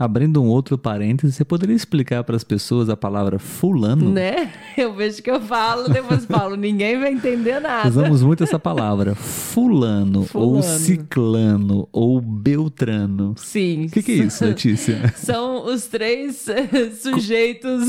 Abrindo 0.00 0.42
um 0.42 0.46
outro 0.46 0.78
parêntese, 0.78 1.30
você 1.30 1.44
poderia 1.44 1.76
explicar 1.76 2.24
para 2.24 2.34
as 2.34 2.42
pessoas 2.42 2.88
a 2.88 2.96
palavra 2.96 3.38
fulano? 3.38 4.10
Né? 4.10 4.50
Eu 4.74 4.94
vejo 4.94 5.22
que 5.22 5.30
eu 5.30 5.38
falo, 5.42 5.90
depois 5.90 6.24
falo, 6.24 6.56
ninguém 6.56 6.98
vai 6.98 7.12
entender 7.12 7.60
nada. 7.60 7.86
Usamos 7.86 8.22
muito 8.22 8.42
essa 8.42 8.58
palavra, 8.58 9.14
fulano, 9.14 10.24
Fulano. 10.24 10.56
ou 10.56 10.62
ciclano, 10.62 11.86
ou 11.92 12.18
beltrano. 12.18 13.34
Sim. 13.36 13.84
O 13.86 13.90
que, 13.90 14.02
que 14.02 14.12
é 14.12 14.14
isso, 14.14 14.42
Letícia? 14.42 15.12
São 15.16 15.66
os 15.66 15.86
três 15.86 16.48
eh, 16.48 16.90
sujeitos 16.98 17.88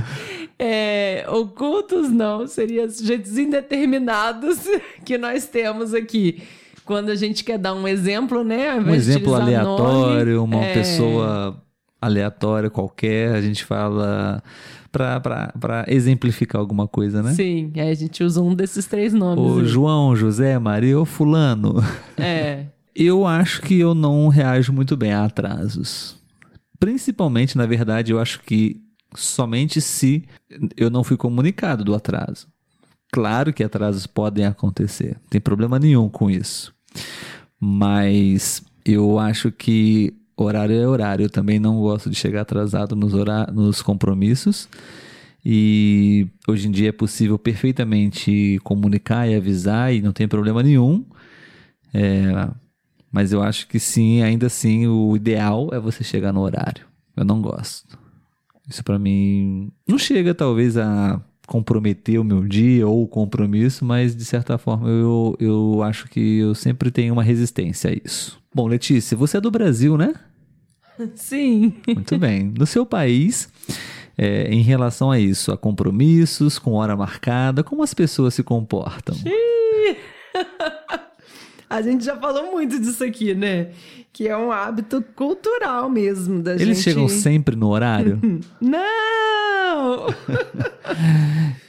eh, 0.58 1.26
ocultos, 1.28 2.10
não, 2.10 2.46
seriam 2.46 2.88
sujeitos 2.88 3.36
indeterminados 3.36 4.58
que 5.04 5.18
nós 5.18 5.44
temos 5.44 5.92
aqui. 5.92 6.42
Quando 6.92 7.08
a 7.08 7.14
gente 7.14 7.42
quer 7.42 7.56
dar 7.56 7.72
um 7.72 7.88
exemplo, 7.88 8.44
né? 8.44 8.74
Um 8.74 8.94
exemplo 8.94 9.34
aleatório, 9.34 10.36
nome, 10.36 10.56
uma 10.56 10.62
é, 10.62 10.74
pessoa 10.74 11.56
aleatória 11.98 12.68
qualquer, 12.68 13.34
a 13.34 13.40
gente 13.40 13.64
fala 13.64 14.42
para 14.92 15.86
exemplificar 15.88 16.60
alguma 16.60 16.86
coisa, 16.86 17.22
né? 17.22 17.32
Sim, 17.32 17.72
aí 17.76 17.88
a 17.88 17.94
gente 17.94 18.22
usa 18.22 18.42
um 18.42 18.54
desses 18.54 18.84
três 18.84 19.14
nomes. 19.14 19.42
O 19.42 19.60
aí. 19.60 19.66
João, 19.66 20.14
José, 20.14 20.58
Maria 20.58 20.98
ou 20.98 21.06
fulano. 21.06 21.82
É. 22.18 22.66
Eu 22.94 23.26
acho 23.26 23.62
que 23.62 23.80
eu 23.80 23.94
não 23.94 24.28
reajo 24.28 24.70
muito 24.70 24.98
bem 24.98 25.14
a 25.14 25.24
atrasos. 25.24 26.14
Principalmente, 26.78 27.56
na 27.56 27.64
verdade, 27.64 28.12
eu 28.12 28.20
acho 28.20 28.40
que 28.42 28.82
somente 29.14 29.80
se 29.80 30.24
eu 30.76 30.90
não 30.90 31.02
fui 31.02 31.16
comunicado 31.16 31.84
do 31.84 31.94
atraso. 31.94 32.48
Claro 33.10 33.50
que 33.50 33.64
atrasos 33.64 34.06
podem 34.06 34.44
acontecer, 34.44 35.16
não 35.22 35.28
tem 35.30 35.40
problema 35.40 35.78
nenhum 35.78 36.06
com 36.06 36.30
isso. 36.30 36.74
Mas 37.60 38.62
eu 38.84 39.18
acho 39.18 39.52
que 39.52 40.12
horário 40.36 40.74
é 40.76 40.86
horário. 40.86 41.24
Eu 41.24 41.30
também 41.30 41.58
não 41.58 41.80
gosto 41.80 42.10
de 42.10 42.16
chegar 42.16 42.42
atrasado 42.42 42.96
nos, 42.96 43.14
hora- 43.14 43.46
nos 43.52 43.82
compromissos. 43.82 44.68
E 45.44 46.26
hoje 46.46 46.68
em 46.68 46.70
dia 46.70 46.90
é 46.90 46.92
possível 46.92 47.38
perfeitamente 47.38 48.58
comunicar 48.62 49.28
e 49.28 49.34
avisar 49.34 49.92
e 49.92 50.00
não 50.00 50.12
tem 50.12 50.28
problema 50.28 50.62
nenhum. 50.62 51.04
É, 51.92 52.48
mas 53.10 53.32
eu 53.32 53.42
acho 53.42 53.66
que 53.68 53.78
sim, 53.78 54.22
ainda 54.22 54.46
assim, 54.46 54.86
o 54.86 55.14
ideal 55.16 55.68
é 55.72 55.78
você 55.78 56.02
chegar 56.04 56.32
no 56.32 56.40
horário. 56.40 56.86
Eu 57.16 57.24
não 57.24 57.42
gosto. 57.42 57.98
Isso 58.68 58.82
pra 58.84 58.98
mim 58.98 59.70
não 59.86 59.98
chega 59.98 60.34
talvez 60.34 60.76
a 60.76 61.20
comprometer 61.46 62.18
o 62.20 62.24
meu 62.24 62.42
dia 62.44 62.86
ou 62.86 63.02
o 63.02 63.08
compromisso, 63.08 63.84
mas 63.84 64.14
de 64.14 64.24
certa 64.24 64.56
forma 64.58 64.88
eu, 64.88 65.36
eu 65.40 65.82
acho 65.82 66.08
que 66.08 66.38
eu 66.38 66.54
sempre 66.54 66.90
tenho 66.90 67.12
uma 67.12 67.22
resistência 67.22 67.90
a 67.90 67.94
isso. 68.04 68.40
Bom, 68.54 68.66
Letícia, 68.66 69.16
você 69.16 69.38
é 69.38 69.40
do 69.40 69.50
Brasil, 69.50 69.96
né? 69.96 70.14
Sim. 71.14 71.74
Muito 71.86 72.18
bem. 72.18 72.52
No 72.56 72.66
seu 72.66 72.84
país, 72.86 73.48
é, 74.16 74.44
em 74.52 74.62
relação 74.62 75.10
a 75.10 75.18
isso, 75.18 75.50
a 75.52 75.56
compromissos, 75.56 76.58
com 76.58 76.72
hora 76.74 76.96
marcada, 76.96 77.62
como 77.64 77.82
as 77.82 77.94
pessoas 77.94 78.34
se 78.34 78.42
comportam? 78.42 79.16
A 81.68 81.80
gente 81.80 82.04
já 82.04 82.14
falou 82.14 82.52
muito 82.52 82.78
disso 82.78 83.02
aqui, 83.02 83.34
né? 83.34 83.70
Que 84.12 84.28
é 84.28 84.36
um 84.36 84.52
hábito 84.52 85.02
cultural 85.16 85.88
mesmo 85.88 86.42
da 86.42 86.52
Eles 86.52 86.66
gente. 86.76 86.82
chegam 86.82 87.08
sempre 87.08 87.56
no 87.56 87.68
horário? 87.70 88.20
Não! 88.60 90.06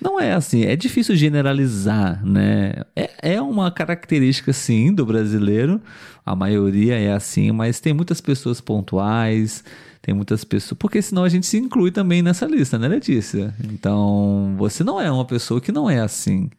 Não 0.02 0.20
é 0.20 0.34
assim, 0.34 0.64
é 0.64 0.76
difícil 0.76 1.16
generalizar, 1.16 2.24
né? 2.26 2.74
É, 2.96 3.34
é 3.36 3.42
uma 3.42 3.72
característica, 3.72 4.52
sim, 4.54 4.94
do 4.94 5.06
brasileiro. 5.06 5.82
A 6.26 6.36
maioria 6.36 6.98
é 7.00 7.12
assim, 7.14 7.52
mas 7.52 7.80
tem 7.80 7.94
muitas 7.94 8.22
pessoas 8.22 8.60
pontuais, 8.62 9.64
tem 10.02 10.14
muitas 10.14 10.44
pessoas. 10.44 10.78
Porque 10.78 11.02
senão 11.02 11.24
a 11.24 11.30
gente 11.30 11.46
se 11.46 11.58
inclui 11.58 11.92
também 11.92 12.22
nessa 12.22 12.46
lista, 12.46 12.78
né, 12.78 12.88
Letícia? 12.88 13.54
Então, 13.64 14.56
você 14.58 14.84
não 14.84 15.00
é 15.00 15.12
uma 15.12 15.26
pessoa 15.26 15.60
que 15.62 15.72
não 15.72 15.90
é 15.90 16.00
assim. 16.00 16.50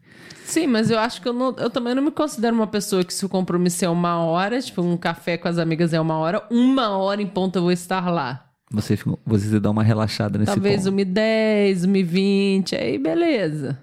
Sim, 0.44 0.66
mas 0.66 0.90
eu 0.90 0.98
acho 0.98 1.22
que 1.22 1.28
eu, 1.28 1.32
não- 1.32 1.54
eu 1.56 1.70
também 1.70 1.94
não 1.94 2.02
me 2.02 2.10
considero 2.10 2.54
uma 2.54 2.66
pessoa 2.66 3.02
que 3.02 3.14
se 3.14 3.24
o 3.24 3.28
compromisso 3.28 3.84
é 3.84 3.88
uma 3.88 4.18
hora, 4.18 4.60
tipo, 4.60 4.82
um 4.82 4.96
café 4.96 5.38
com 5.38 5.48
as 5.48 5.56
amigas 5.58 5.94
é 5.94 6.00
uma 6.00 6.18
hora, 6.18 6.42
uma 6.50 6.90
hora 6.98 7.22
em 7.22 7.26
ponto 7.26 7.56
eu 7.56 7.62
vou 7.62 7.72
estar 7.72 8.10
lá. 8.10 8.44
Você, 8.74 8.98
você 9.24 9.60
dá 9.60 9.70
uma 9.70 9.82
relaxada 9.82 10.38
nesse 10.38 10.52
Talvez 10.52 10.82
ponto. 10.82 10.90
uma 10.92 11.00
e 11.00 11.04
10, 11.04 11.84
uma 11.84 11.98
e 11.98 12.02
20, 12.02 12.74
aí 12.76 12.98
beleza. 12.98 13.78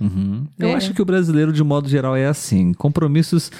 Uhum. 0.00 0.46
Eu 0.58 0.68
É. 0.68 0.74
acho 0.74 0.92
que 0.94 1.02
o 1.02 1.04
brasileiro, 1.04 1.52
de 1.52 1.62
modo 1.64 1.88
geral, 1.88 2.14
é 2.16 2.26
assim. 2.26 2.72
Compromissos 2.72 3.50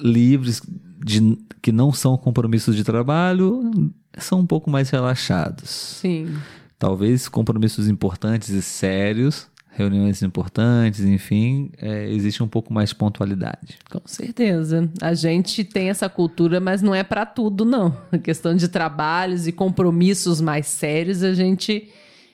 livres, 0.00 0.60
de, 1.04 1.36
que 1.62 1.70
não 1.72 1.92
são 1.92 2.16
compromissos 2.16 2.74
de 2.76 2.84
trabalho, 2.84 3.70
são 4.18 4.40
um 4.40 4.46
pouco 4.46 4.70
mais 4.70 4.90
relaxados. 4.90 5.68
Sim. 5.70 6.34
Talvez 6.78 7.28
compromissos 7.28 7.88
importantes 7.88 8.48
e 8.50 8.62
sérios, 8.62 9.48
reuniões 9.78 10.22
importantes, 10.22 11.00
enfim, 11.00 11.70
é, 11.78 12.10
existe 12.10 12.42
um 12.42 12.48
pouco 12.48 12.72
mais 12.72 12.88
de 12.88 12.96
pontualidade. 12.96 13.78
Com 13.88 14.02
certeza. 14.04 14.90
A 15.00 15.14
gente 15.14 15.62
tem 15.62 15.88
essa 15.88 16.08
cultura, 16.08 16.58
mas 16.58 16.82
não 16.82 16.94
é 16.94 17.04
pra 17.04 17.24
tudo, 17.24 17.64
não. 17.64 17.96
A 18.10 18.18
questão 18.18 18.56
de 18.56 18.68
trabalhos 18.68 19.46
e 19.46 19.52
compromissos 19.52 20.40
mais 20.40 20.66
sérios, 20.66 21.22
a 21.22 21.32
gente 21.32 21.88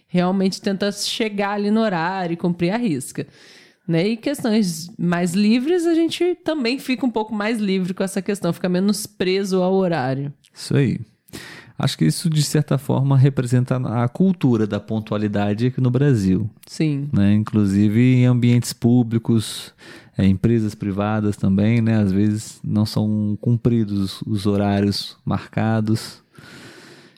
realmente 0.09 0.61
tenta 0.61 0.91
chegar 0.91 1.51
ali 1.51 1.71
no 1.71 1.81
horário 1.81 2.33
e 2.33 2.37
cumprir 2.37 2.71
a 2.71 2.79
risca. 2.79 3.27
Né? 3.87 4.09
E 4.09 4.17
questões 4.17 4.91
mais 4.99 5.35
livres, 5.35 5.87
a 5.87 5.93
gente 5.93 6.35
também 6.37 6.79
fica 6.79 7.05
um 7.05 7.11
pouco 7.11 7.35
mais 7.35 7.59
livre 7.59 7.93
com 7.93 8.03
essa 8.03 8.23
questão, 8.23 8.53
fica 8.53 8.69
menos 8.69 9.07
preso 9.07 9.63
ao 9.63 9.75
horário. 9.75 10.33
Isso 10.53 10.75
aí. 10.75 11.01
Acho 11.77 11.99
que 11.99 12.05
isso, 12.05 12.31
de 12.31 12.43
certa 12.43 12.79
forma, 12.79 13.17
representa 13.17 13.77
a 13.77 14.09
cultura 14.09 14.67
da 14.67 14.79
pontualidade 14.79 15.67
aqui 15.67 15.81
no 15.81 15.91
Brasil. 15.91 16.49
Sim. 16.67 17.09
né? 17.13 17.35
Inclusive 17.35 18.01
em 18.01 18.27
ambientes 18.27 18.73
públicos, 18.73 19.75
é, 20.17 20.25
empresas 20.25 20.75
privadas 20.75 21.37
também, 21.37 21.81
né? 21.81 21.97
Às 22.01 22.13
vezes 22.13 22.61
não 22.63 22.87
são 22.87 23.37
cumpridos 23.41 24.23
os 24.25 24.47
horários 24.47 25.17
marcados, 25.25 26.23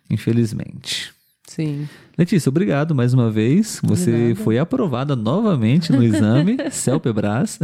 infelizmente. 0.08 1.12
Sim. 1.46 1.86
Letícia, 2.16 2.48
obrigado 2.48 2.94
mais 2.94 3.12
uma 3.12 3.30
vez. 3.30 3.78
Você 3.84 4.34
foi 4.36 4.58
aprovada 4.58 5.14
novamente 5.14 5.92
no 5.92 6.02
exame 6.02 6.56
CELPEBRAS. 6.72 7.58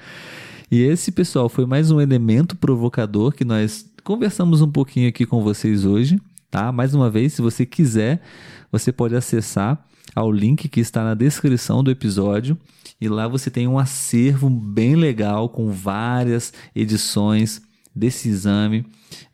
e 0.70 0.82
esse, 0.82 1.10
pessoal, 1.10 1.48
foi 1.48 1.64
mais 1.64 1.90
um 1.90 2.00
elemento 2.00 2.54
provocador 2.54 3.32
que 3.32 3.46
nós 3.46 3.87
conversamos 4.08 4.62
um 4.62 4.70
pouquinho 4.70 5.06
aqui 5.06 5.26
com 5.26 5.42
vocês 5.42 5.84
hoje, 5.84 6.18
tá? 6.50 6.72
Mais 6.72 6.94
uma 6.94 7.10
vez, 7.10 7.34
se 7.34 7.42
você 7.42 7.66
quiser, 7.66 8.22
você 8.72 8.90
pode 8.90 9.14
acessar 9.14 9.86
ao 10.14 10.32
link 10.32 10.66
que 10.66 10.80
está 10.80 11.04
na 11.04 11.12
descrição 11.12 11.84
do 11.84 11.90
episódio 11.90 12.56
e 12.98 13.06
lá 13.06 13.28
você 13.28 13.50
tem 13.50 13.68
um 13.68 13.78
acervo 13.78 14.48
bem 14.48 14.96
legal 14.96 15.50
com 15.50 15.70
várias 15.70 16.54
edições 16.74 17.60
desse 17.94 18.30
exame, 18.30 18.86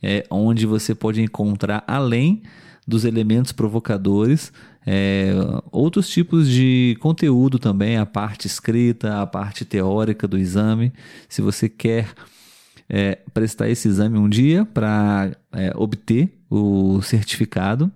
é, 0.03 0.27
onde 0.29 0.67
você 0.67 0.93
pode 0.93 1.23
encontrar 1.23 1.85
além 1.87 2.43
dos 2.85 3.05
elementos 3.05 3.53
provocadores, 3.53 4.53
é, 4.85 5.35
outros 5.71 6.09
tipos 6.09 6.49
de 6.49 6.97
conteúdo 6.99 7.61
também, 7.61 7.97
a 7.97 8.05
parte 8.05 8.49
escrita, 8.49 9.23
a 9.23 9.27
parte 9.27 9.65
teórica 9.65 10.27
do 10.27 10.37
exame. 10.37 10.93
Se 11.29 11.41
você 11.41 11.69
quer 11.69 12.09
é, 12.88 13.18
prestar 13.33 13.68
esse 13.68 13.88
exame 13.88 14.18
um 14.18 14.29
dia 14.29 14.64
para 14.64 15.33
é, 15.53 15.73
obter 15.75 16.38
o 16.51 17.01
certificado 17.03 17.90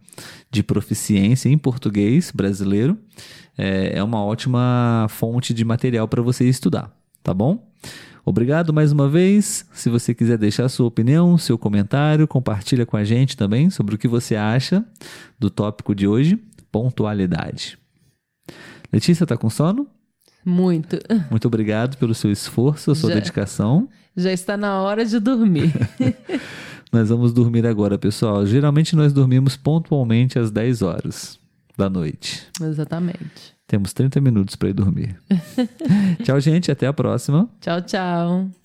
de 0.51 0.63
proficiência 0.63 1.49
em 1.49 1.59
português 1.59 2.33
brasileiro, 2.35 2.99
é, 3.57 3.99
é 3.99 4.03
uma 4.03 4.23
ótima 4.25 5.07
fonte 5.11 5.53
de 5.53 5.65
material 5.65 6.09
para 6.09 6.23
você 6.23 6.49
estudar, 6.49 6.93
tá 7.23 7.33
bom? 7.35 7.69
Obrigado 8.25 8.75
mais 8.75 8.93
uma 8.93 9.09
vez. 9.09 9.67
Se 9.73 9.89
você 9.89 10.15
quiser 10.15 10.37
deixar 10.37 10.69
sua 10.69 10.87
opinião, 10.87 11.39
seu 11.39 11.57
comentário, 11.57 12.29
compartilha 12.29 12.85
com 12.85 12.97
a 12.97 13.03
gente 13.03 13.37
também 13.37 13.71
sobre 13.71 13.95
o 13.95 13.99
que 13.99 14.07
você 14.07 14.37
acha 14.37 14.85
do 15.39 15.49
tópico 15.49 15.95
de 15.95 16.07
hoje, 16.07 16.39
pontualidade. 16.71 17.79
Letícia, 18.93 19.27
tá 19.27 19.37
com 19.37 19.49
sono? 19.49 19.87
Muito. 20.45 20.99
Muito 21.31 21.49
obrigado 21.49 21.97
pelo 21.97 22.15
seu 22.15 22.31
esforço, 22.31 22.91
a 22.91 22.95
sua 22.95 23.11
Já. 23.11 23.17
dedicação. 23.17 23.89
Já 24.19 24.33
está 24.33 24.57
na 24.57 24.81
hora 24.81 25.05
de 25.05 25.21
dormir. 25.21 25.73
Nós 26.93 27.09
vamos 27.09 27.33
dormir 27.33 27.65
agora, 27.67 27.97
pessoal. 27.97 28.45
Geralmente 28.45 28.97
nós 28.97 29.13
dormimos 29.13 29.57
pontualmente 29.57 30.39
às 30.39 30.51
10 30.51 30.83
horas 30.83 31.39
da 31.77 31.89
noite. 31.89 32.49
Exatamente. 32.61 33.55
Temos 33.67 33.93
30 33.93 34.21
minutos 34.21 34.57
para 34.57 34.71
ir 34.71 34.73
dormir. 34.73 35.15
Tchau, 36.25 36.41
gente. 36.41 36.73
Até 36.73 36.87
a 36.87 36.93
próxima. 36.93 37.49
Tchau, 37.61 37.83
tchau. 37.83 38.51